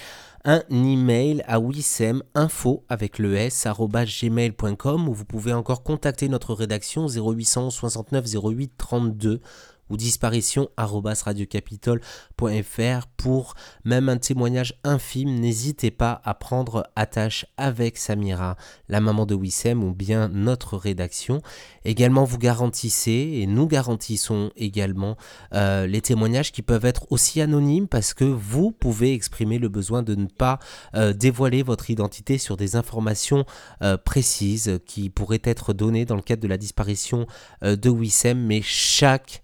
un 0.45 0.61
email 0.69 1.43
à 1.45 1.59
wisseminfo 1.59 2.85
avec 2.87 3.19
le 3.19 3.35
s 3.35 3.67
gmail.com 3.67 5.09
ou 5.09 5.13
vous 5.13 5.25
pouvez 5.25 5.51
encore 5.51 5.83
contacter 5.83 6.29
notre 6.29 6.53
rédaction 6.53 7.07
0800 7.07 7.69
69 7.69 8.25
08 8.33 8.71
32 8.77 9.41
ou 9.89 9.97
disparition 9.97 10.69
arobase 10.77 11.23
radiocapitole.fr 11.23 13.07
pour 13.17 13.55
même 13.83 14.09
un 14.09 14.17
témoignage 14.17 14.79
infime. 14.83 15.39
N'hésitez 15.39 15.91
pas 15.91 16.21
à 16.23 16.33
prendre 16.33 16.87
attache 16.95 17.45
avec 17.57 17.97
Samira, 17.97 18.57
la 18.89 19.01
maman 19.01 19.25
de 19.25 19.35
Wissem 19.35 19.83
ou 19.83 19.93
bien 19.93 20.27
notre 20.29 20.77
rédaction. 20.77 21.41
Également, 21.83 22.23
vous 22.23 22.37
garantissez 22.37 23.39
et 23.41 23.45
nous 23.47 23.67
garantissons 23.67 24.51
également 24.55 25.17
euh, 25.53 25.87
les 25.87 26.01
témoignages 26.01 26.51
qui 26.51 26.61
peuvent 26.61 26.85
être 26.85 27.11
aussi 27.11 27.41
anonymes 27.41 27.87
parce 27.87 28.13
que 28.13 28.25
vous 28.25 28.71
pouvez 28.71 29.13
exprimer 29.13 29.59
le 29.59 29.69
besoin 29.69 30.03
de 30.03 30.15
ne 30.15 30.27
pas 30.27 30.59
euh, 30.95 31.13
dévoiler 31.13 31.63
votre 31.63 31.89
identité 31.89 32.37
sur 32.37 32.57
des 32.57 32.75
informations 32.75 33.45
euh, 33.81 33.97
précises 33.97 34.79
qui 34.85 35.09
pourraient 35.09 35.41
être 35.43 35.73
données 35.73 36.05
dans 36.05 36.15
le 36.15 36.21
cadre 36.21 36.41
de 36.41 36.47
la 36.47 36.57
disparition 36.57 37.27
de 37.61 37.89
Wissem, 37.89 38.39
mais 38.39 38.61
chaque 38.61 39.43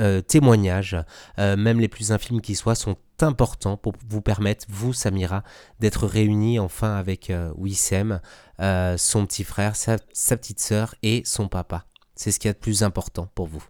euh, 0.00 0.20
témoignages, 0.20 0.96
euh, 1.38 1.56
même 1.56 1.80
les 1.80 1.88
plus 1.88 2.12
infimes 2.12 2.40
qui 2.40 2.54
soient, 2.54 2.74
sont 2.74 2.96
importants 3.20 3.76
pour 3.76 3.92
vous 4.08 4.20
permettre, 4.20 4.66
vous, 4.68 4.92
Samira, 4.92 5.44
d'être 5.80 6.06
réunis 6.06 6.58
enfin 6.58 6.94
avec 6.96 7.30
euh, 7.30 7.52
Wissem, 7.56 8.20
euh, 8.60 8.96
son 8.96 9.26
petit 9.26 9.44
frère, 9.44 9.76
sa, 9.76 9.96
sa 10.12 10.36
petite 10.36 10.60
sœur 10.60 10.94
et 11.02 11.22
son 11.24 11.48
papa. 11.48 11.84
C'est 12.16 12.30
ce 12.32 12.38
qu'il 12.40 12.48
y 12.48 12.50
a 12.50 12.54
de 12.54 12.58
plus 12.58 12.82
important 12.82 13.28
pour 13.34 13.46
vous. 13.46 13.62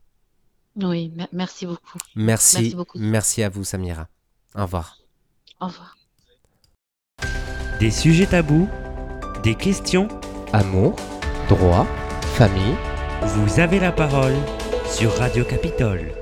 Oui, 0.77 1.11
me- 1.15 1.27
merci 1.33 1.67
beaucoup. 1.67 1.99
Merci, 2.17 2.57
Merci 2.63 2.75
beaucoup. 2.77 2.99
merci 2.99 3.43
à 3.43 3.49
vous, 3.51 3.63
Samira. 3.65 4.09
Au 4.57 4.63
revoir. 4.63 4.97
Au 5.61 5.67
revoir. 5.67 5.97
Des 7.79 7.91
sujets 7.91 8.27
tabous, 8.27 8.69
des 9.43 9.55
questions, 9.55 10.09
Amour, 10.53 10.97
droit, 11.49 11.87
famille, 12.37 12.75
vous 13.23 13.59
avez 13.61 13.81
la 13.81 13.91
parole 13.93 14.35
sur 14.93 15.11
Radio 15.17 15.43
Capitole. 15.45 16.22